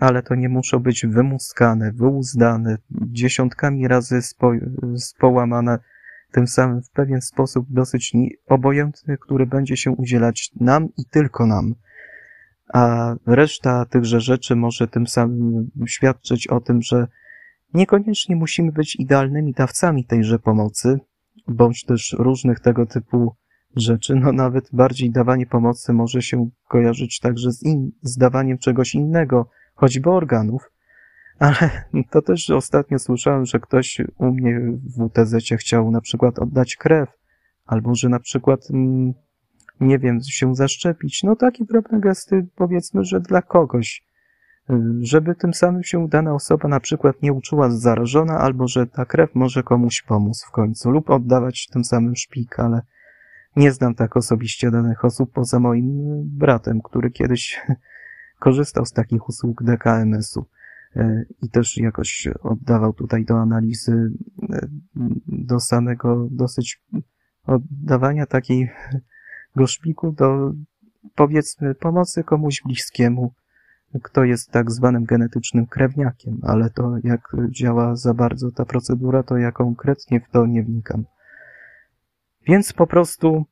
ale 0.00 0.22
to 0.22 0.34
nie 0.34 0.48
muszą 0.48 0.78
być 0.78 1.06
wymuskane, 1.06 1.92
wyuzdane, 1.92 2.78
dziesiątkami 2.90 3.88
razy 3.88 4.22
spo, 4.22 4.52
społamane, 4.96 5.78
tym 6.32 6.46
samym 6.46 6.82
w 6.82 6.90
pewien 6.90 7.20
sposób 7.20 7.66
dosyć 7.68 8.12
obojętny, 8.46 9.18
który 9.18 9.46
będzie 9.46 9.76
się 9.76 9.90
udzielać 9.90 10.50
nam 10.60 10.88
i 10.96 11.04
tylko 11.04 11.46
nam. 11.46 11.74
A 12.74 13.14
reszta 13.26 13.84
tychże 13.84 14.20
rzeczy 14.20 14.56
może 14.56 14.88
tym 14.88 15.06
samym 15.06 15.70
świadczyć 15.86 16.46
o 16.46 16.60
tym, 16.60 16.82
że 16.82 17.06
niekoniecznie 17.74 18.36
musimy 18.36 18.72
być 18.72 18.96
idealnymi 18.96 19.52
dawcami 19.52 20.04
tejże 20.04 20.38
pomocy, 20.38 20.98
bądź 21.48 21.84
też 21.84 22.16
różnych 22.18 22.60
tego 22.60 22.86
typu 22.86 23.34
rzeczy. 23.76 24.14
No 24.14 24.32
nawet 24.32 24.68
bardziej 24.72 25.10
dawanie 25.10 25.46
pomocy 25.46 25.92
może 25.92 26.22
się 26.22 26.50
kojarzyć 26.68 27.20
także 27.20 27.52
z, 27.52 27.62
in, 27.62 27.90
z 28.02 28.16
dawaniem 28.16 28.58
czegoś 28.58 28.94
innego, 28.94 29.48
choćby 29.80 30.10
organów. 30.10 30.70
Ale 31.38 31.56
to 32.10 32.22
też 32.22 32.50
ostatnio 32.50 32.98
słyszałem, 32.98 33.46
że 33.46 33.60
ktoś 33.60 34.00
u 34.18 34.26
mnie 34.26 34.60
w 34.60 35.08
WTZ 35.08 35.36
chciał 35.58 35.90
na 35.90 36.00
przykład 36.00 36.38
oddać 36.38 36.76
krew, 36.76 37.08
albo 37.66 37.94
że 37.94 38.08
na 38.08 38.20
przykład, 38.20 38.60
mm, 38.70 39.12
nie 39.80 39.98
wiem, 39.98 40.20
się 40.30 40.54
zaszczepić. 40.54 41.22
No 41.22 41.36
takie 41.36 41.64
drobne 41.64 42.00
gesty, 42.00 42.46
powiedzmy, 42.56 43.04
że 43.04 43.20
dla 43.20 43.42
kogoś 43.42 44.10
żeby 45.00 45.34
tym 45.34 45.54
samym 45.54 45.82
się 45.82 46.08
dana 46.08 46.34
osoba 46.34 46.68
na 46.68 46.80
przykład 46.80 47.22
nie 47.22 47.32
uczuła 47.32 47.70
zarażona, 47.70 48.38
albo 48.38 48.68
że 48.68 48.86
ta 48.86 49.04
krew 49.04 49.34
może 49.34 49.62
komuś 49.62 50.02
pomóc 50.02 50.44
w 50.48 50.50
końcu, 50.50 50.90
lub 50.90 51.10
oddawać 51.10 51.66
tym 51.72 51.84
samym 51.84 52.16
szpik, 52.16 52.58
ale 52.58 52.82
nie 53.56 53.72
znam 53.72 53.94
tak 53.94 54.16
osobiście 54.16 54.70
danych 54.70 55.04
osób 55.04 55.32
poza 55.32 55.60
moim 55.60 56.22
bratem, 56.24 56.80
który 56.82 57.10
kiedyś 57.10 57.60
korzystał 58.40 58.86
z 58.86 58.92
takich 58.92 59.28
usług 59.28 59.62
DKMS-u 59.62 60.46
e, 60.96 61.24
i 61.42 61.48
też 61.48 61.76
jakoś 61.76 62.28
oddawał 62.42 62.92
tutaj 62.92 63.24
do 63.24 63.38
analizy, 63.38 64.12
e, 64.52 64.68
do 65.26 65.60
samego 65.60 66.28
dosyć 66.30 66.82
oddawania 67.46 68.26
takiej 68.26 68.70
szpiku 69.66 70.12
do 70.12 70.52
powiedzmy 71.14 71.74
pomocy 71.74 72.24
komuś 72.24 72.62
bliskiemu, 72.66 73.34
kto 74.02 74.24
jest 74.24 74.50
tak 74.50 74.70
zwanym 74.70 75.04
genetycznym 75.04 75.66
krewniakiem, 75.66 76.40
ale 76.42 76.70
to 76.70 76.96
jak 77.04 77.36
działa 77.50 77.96
za 77.96 78.14
bardzo 78.14 78.50
ta 78.50 78.64
procedura, 78.64 79.22
to 79.22 79.36
ja 79.36 79.52
konkretnie 79.52 80.20
w 80.20 80.30
to 80.30 80.46
nie 80.46 80.62
wnikam. 80.62 81.04
Więc 82.46 82.72
po 82.72 82.86
prostu 82.86 83.44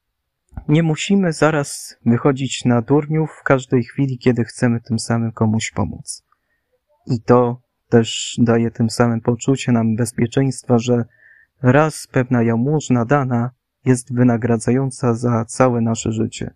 nie 0.69 0.83
musimy 0.83 1.33
zaraz 1.33 1.97
wychodzić 2.07 2.65
na 2.65 2.83
durniów 2.83 3.31
w 3.41 3.43
każdej 3.43 3.85
chwili, 3.85 4.19
kiedy 4.19 4.45
chcemy 4.45 4.81
tym 4.81 4.99
samym 4.99 5.33
komuś 5.33 5.71
pomóc. 5.71 6.25
I 7.07 7.21
to 7.21 7.61
też 7.89 8.37
daje 8.39 8.71
tym 8.71 8.91
samym 8.91 9.21
poczucie 9.21 9.73
nam 9.73 9.97
bezpieczeństwa, 9.97 10.79
że 10.79 11.05
raz 11.63 12.07
pewna 12.07 12.43
jałmużna 12.43 13.05
dana 13.05 13.51
jest 13.85 14.15
wynagradzająca 14.15 15.15
za 15.15 15.45
całe 15.45 15.81
nasze 15.81 16.13
życie. 16.13 16.55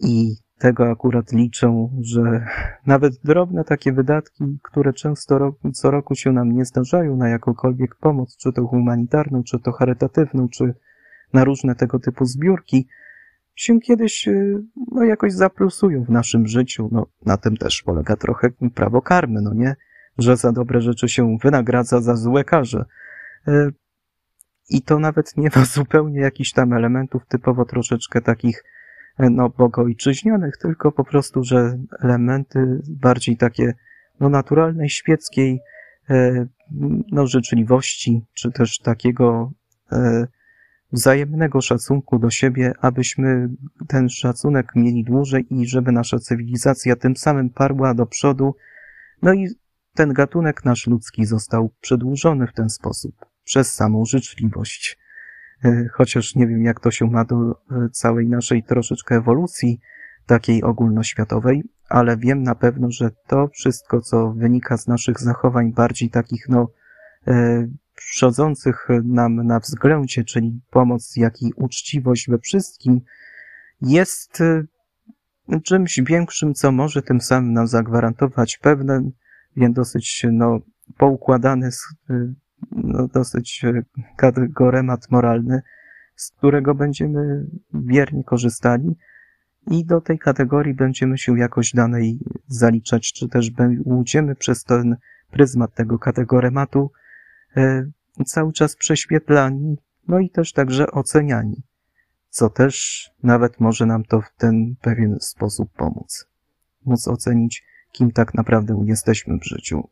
I 0.00 0.36
tego 0.58 0.90
akurat 0.90 1.32
liczę, 1.32 1.88
że 2.00 2.46
nawet 2.86 3.14
drobne 3.24 3.64
takie 3.64 3.92
wydatki, 3.92 4.58
które 4.62 4.92
często 4.92 5.56
co 5.72 5.90
roku 5.90 6.14
się 6.14 6.32
nam 6.32 6.52
nie 6.52 6.64
zdarzają 6.64 7.16
na 7.16 7.28
jakąkolwiek 7.28 7.94
pomoc, 7.94 8.36
czy 8.36 8.52
to 8.52 8.66
humanitarną, 8.66 9.42
czy 9.42 9.58
to 9.58 9.72
charytatywną, 9.72 10.48
czy 10.48 10.74
na 11.32 11.44
różne 11.44 11.74
tego 11.74 11.98
typu 11.98 12.24
zbiórki, 12.24 12.88
się 13.54 13.80
kiedyś 13.80 14.28
y, 14.28 14.62
no, 14.92 15.04
jakoś 15.04 15.32
zaplusują 15.32 16.04
w 16.04 16.10
naszym 16.10 16.46
życiu. 16.46 16.88
No, 16.92 17.06
na 17.26 17.36
tym 17.36 17.56
też 17.56 17.82
polega 17.82 18.16
trochę 18.16 18.50
prawo 18.74 19.02
karmy, 19.02 19.40
no 19.42 19.54
nie? 19.54 19.76
Że 20.18 20.36
za 20.36 20.52
dobre 20.52 20.80
rzeczy 20.80 21.08
się 21.08 21.38
wynagradza 21.42 22.00
za 22.00 22.16
złe 22.16 22.44
karze. 22.44 22.84
Y, 23.48 23.72
I 24.68 24.82
to 24.82 24.98
nawet 24.98 25.36
nie 25.36 25.48
ma 25.56 25.64
zupełnie 25.78 26.20
jakichś 26.20 26.52
tam 26.52 26.72
elementów 26.72 27.26
typowo 27.26 27.64
troszeczkę 27.64 28.20
takich 28.20 28.64
no, 29.18 29.48
bogojczyźnianych, 29.48 30.56
tylko 30.56 30.92
po 30.92 31.04
prostu, 31.04 31.44
że 31.44 31.78
elementy 32.02 32.80
bardziej 32.88 33.36
takie, 33.36 33.74
no, 34.20 34.28
naturalnej, 34.28 34.90
świeckiej, 34.90 35.60
no, 37.12 37.26
życzliwości, 37.26 38.26
czy 38.34 38.52
też 38.52 38.78
takiego 38.78 39.52
wzajemnego 40.92 41.60
szacunku 41.60 42.18
do 42.18 42.30
siebie, 42.30 42.72
abyśmy 42.80 43.48
ten 43.88 44.08
szacunek 44.08 44.66
mieli 44.76 45.04
dłużej 45.04 45.46
i 45.50 45.66
żeby 45.66 45.92
nasza 45.92 46.18
cywilizacja 46.18 46.96
tym 46.96 47.16
samym 47.16 47.50
parła 47.50 47.94
do 47.94 48.06
przodu, 48.06 48.54
no 49.22 49.32
i 49.32 49.48
ten 49.94 50.12
gatunek 50.12 50.64
nasz 50.64 50.86
ludzki 50.86 51.24
został 51.26 51.70
przedłużony 51.80 52.46
w 52.46 52.52
ten 52.52 52.70
sposób, 52.70 53.14
przez 53.44 53.74
samą 53.74 54.04
życzliwość. 54.04 54.98
E, 55.64 55.88
chociaż 55.94 56.34
nie 56.34 56.46
wiem, 56.46 56.64
jak 56.64 56.80
to 56.80 56.90
się 56.90 57.06
ma 57.06 57.24
do 57.24 57.36
e, 57.36 57.88
całej 57.92 58.28
naszej 58.28 58.62
troszeczkę 58.62 59.14
ewolucji 59.14 59.80
takiej 60.26 60.62
ogólnoświatowej, 60.62 61.62
ale 61.88 62.16
wiem 62.16 62.42
na 62.42 62.54
pewno, 62.54 62.90
że 62.90 63.10
to 63.26 63.48
wszystko, 63.48 64.00
co 64.00 64.32
wynika 64.32 64.76
z 64.76 64.86
naszych 64.86 65.20
zachowań 65.20 65.72
bardziej 65.72 66.10
takich, 66.10 66.48
no, 66.48 66.68
przodzących 68.04 68.88
nam 69.04 69.46
na 69.46 69.60
względzie, 69.60 70.24
czyli 70.24 70.60
pomoc, 70.70 71.16
jak 71.16 71.42
i 71.42 71.52
uczciwość 71.56 72.30
we 72.30 72.38
wszystkim, 72.38 73.00
jest 73.82 74.42
czymś 75.64 76.00
większym, 76.00 76.54
co 76.54 76.72
może 76.72 77.02
tym 77.02 77.20
samym 77.20 77.52
nam 77.52 77.66
zagwarantować 77.66 78.58
pewien, 78.58 79.10
więc 79.56 79.76
dosyć, 79.76 80.26
no, 80.32 80.60
poukładany 80.98 81.70
no, 82.70 83.08
dosyć 83.08 83.64
e, 83.64 83.82
kategoremat 84.16 85.10
moralny, 85.10 85.62
z 86.16 86.30
którego 86.30 86.74
będziemy 86.74 87.46
wiernie 87.74 88.24
korzystali 88.24 88.96
i 89.70 89.84
do 89.84 90.00
tej 90.00 90.18
kategorii 90.18 90.74
będziemy 90.74 91.18
się 91.18 91.38
jakoś 91.38 91.72
danej 91.72 92.18
zaliczać, 92.46 93.12
czy 93.12 93.28
też 93.28 93.50
będziemy 93.50 94.34
przez 94.34 94.64
ten 94.64 94.96
pryzmat 95.30 95.74
tego 95.74 95.98
kategorematu 95.98 96.90
cały 98.26 98.52
czas 98.52 98.76
prześwietlani, 98.76 99.76
no 100.08 100.18
i 100.18 100.30
też 100.30 100.52
także 100.52 100.86
oceniani. 100.90 101.62
co 102.30 102.50
też 102.50 103.10
nawet 103.22 103.60
może 103.60 103.86
nam 103.86 104.04
to 104.04 104.20
w 104.20 104.34
ten 104.36 104.76
pewien 104.80 105.16
sposób 105.20 105.72
pomóc. 105.72 106.26
Móc 106.84 107.08
ocenić, 107.08 107.64
kim 107.92 108.10
tak 108.10 108.34
naprawdę 108.34 108.84
jesteśmy 108.86 109.38
w 109.38 109.44
życiu 109.44 109.88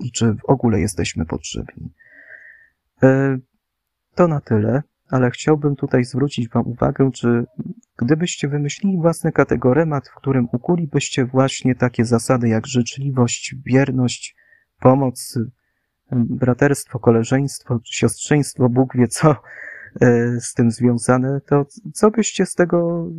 i 0.00 0.12
czy 0.12 0.34
w 0.34 0.44
ogóle 0.44 0.80
jesteśmy 0.80 1.26
potrzebni. 1.26 1.92
E, 3.02 3.38
to 4.14 4.28
na 4.28 4.40
tyle, 4.40 4.82
ale 5.08 5.30
chciałbym 5.30 5.76
tutaj 5.76 6.04
zwrócić 6.04 6.48
Wam 6.48 6.66
uwagę, 6.66 7.10
czy 7.10 7.44
gdybyście 7.96 8.48
wymyślili 8.48 8.96
własny 8.96 9.32
kategoremat, 9.32 10.08
w 10.08 10.14
którym 10.14 10.48
ukulibyście 10.52 11.24
właśnie 11.24 11.74
takie 11.74 12.04
zasady 12.04 12.48
jak 12.48 12.66
życzliwość, 12.66 13.54
wierność, 13.66 14.36
pomoc, 14.80 15.38
braterstwo, 16.12 16.98
koleżeństwo, 16.98 17.80
siostrzeństwo, 17.84 18.68
Bóg 18.68 18.96
wie 18.96 19.08
co 19.08 19.30
e, 19.30 20.40
z 20.40 20.54
tym 20.54 20.70
związane, 20.70 21.40
to 21.46 21.66
co 21.94 22.10
byście 22.10 22.46
z 22.46 22.54
tego 22.54 23.10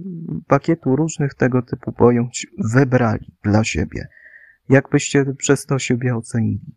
pakietu 0.47 0.95
różnych 0.95 1.33
tego 1.33 1.61
typu 1.61 1.91
pojęć 1.91 2.47
wybrali 2.73 3.31
dla 3.43 3.63
siebie? 3.63 4.07
Jak 4.69 4.89
byście 4.89 5.25
przez 5.25 5.65
to 5.65 5.79
siebie 5.79 6.15
ocenili? 6.15 6.75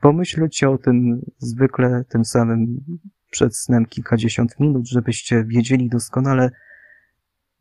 Pomyślcie 0.00 0.70
o 0.70 0.78
tym 0.78 1.20
zwykle 1.38 2.04
tym 2.08 2.24
samym 2.24 2.84
przed 3.30 3.56
snem 3.56 3.86
kilkadziesiąt 3.86 4.60
minut, 4.60 4.88
żebyście 4.88 5.44
wiedzieli 5.44 5.88
doskonale, 5.88 6.50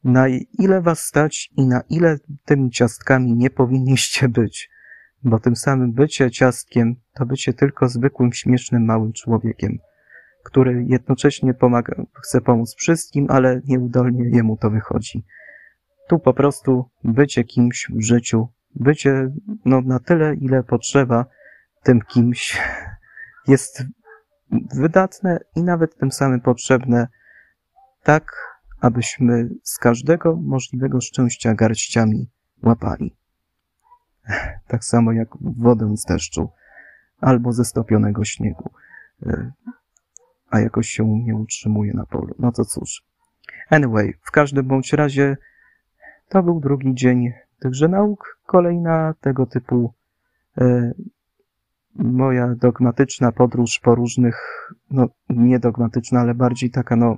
na 0.04 0.28
ile 0.60 0.82
was 0.82 1.04
stać 1.04 1.50
i 1.58 1.68
na 1.68 1.82
ile 1.90 2.18
tymi 2.46 2.72
ciastkami 2.72 3.36
nie 3.36 3.50
powinniście 3.50 4.30
być, 4.30 4.70
bo 5.26 5.40
tym 5.40 5.56
samym 5.56 5.92
bycie 5.92 6.32
ciastkiem 6.32 6.96
to 7.14 7.26
bycie 7.26 7.54
tylko 7.54 7.90
zwykłym, 7.90 8.34
śmiesznym, 8.34 8.86
małym 8.86 9.14
człowiekiem, 9.14 9.78
który 10.44 10.86
jednocześnie 10.88 11.54
pomaga, 11.54 11.96
chce 12.14 12.42
pomóc 12.42 12.76
wszystkim, 12.76 13.26
ale 13.30 13.62
nieudolnie 13.68 14.30
jemu 14.30 14.58
to 14.58 14.70
wychodzi. 14.70 15.26
Tu 16.08 16.20
po 16.20 16.34
prostu 16.34 16.90
bycie 17.04 17.44
kimś 17.44 17.88
w 17.96 18.02
życiu, 18.02 18.48
bycie 18.76 19.32
no, 19.66 19.82
na 19.82 20.00
tyle, 20.00 20.36
ile 20.36 20.64
potrzeba 20.64 21.26
tym 21.84 22.02
kimś 22.02 22.62
jest 23.48 23.84
wydatne 24.76 25.40
i 25.56 25.64
nawet 25.64 25.98
tym 25.98 26.12
samym 26.12 26.42
potrzebne, 26.42 27.08
tak 28.04 28.56
abyśmy 28.82 29.50
z 29.64 29.78
każdego 29.78 30.36
możliwego 30.36 31.02
szczęścia 31.02 31.54
garściami 31.54 32.30
łapali. 32.64 33.16
Tak 34.68 34.86
samo 34.86 35.12
jak 35.12 35.28
wodę 35.42 35.98
z 35.98 36.06
deszczu 36.06 36.50
albo 37.22 37.54
ze 37.54 37.66
stopionego 37.66 38.26
śniegu, 38.26 38.70
e, 39.26 39.52
a 40.50 40.60
jakoś 40.60 40.90
się 40.90 41.24
nie 41.24 41.36
utrzymuje 41.36 41.94
na 41.94 42.06
polu. 42.06 42.36
No 42.40 42.52
to 42.52 42.66
cóż. 42.66 43.04
Anyway, 43.70 44.14
w 44.22 44.32
każdym 44.32 44.68
bądź 44.68 44.94
razie 44.94 45.38
to 46.30 46.44
był 46.44 46.60
drugi 46.60 46.96
dzień 46.96 47.32
tychże 47.60 47.88
nauk. 47.88 48.40
Kolejna 48.46 49.14
tego 49.22 49.46
typu 49.46 49.94
e, 50.58 50.92
moja 51.96 52.56
dogmatyczna 52.56 53.32
podróż 53.32 53.80
po 53.80 53.96
różnych, 53.96 54.70
no 54.92 55.08
nie 55.30 55.60
dogmatyczna, 55.60 56.20
ale 56.20 56.36
bardziej 56.36 56.72
taka 56.72 56.96
no 56.96 57.18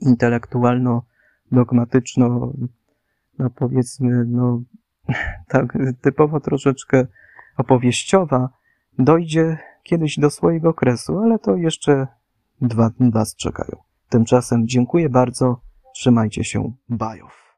intelektualno-dogmatyczno, 0.00 2.52
no 3.38 3.50
powiedzmy, 3.50 4.24
no 4.26 4.62
tak 5.48 5.78
typowo 6.00 6.40
troszeczkę 6.40 7.06
opowieściowa, 7.56 8.48
dojdzie 8.98 9.58
kiedyś 9.82 10.18
do 10.18 10.30
swojego 10.30 10.74
kresu, 10.74 11.18
ale 11.18 11.38
to 11.38 11.56
jeszcze 11.56 12.06
dwa 12.60 12.90
was 13.00 13.36
czekają. 13.36 13.76
Tymczasem 14.08 14.68
dziękuję 14.68 15.08
bardzo, 15.08 15.60
trzymajcie 15.94 16.44
się, 16.44 16.72
bajow. 16.88 17.49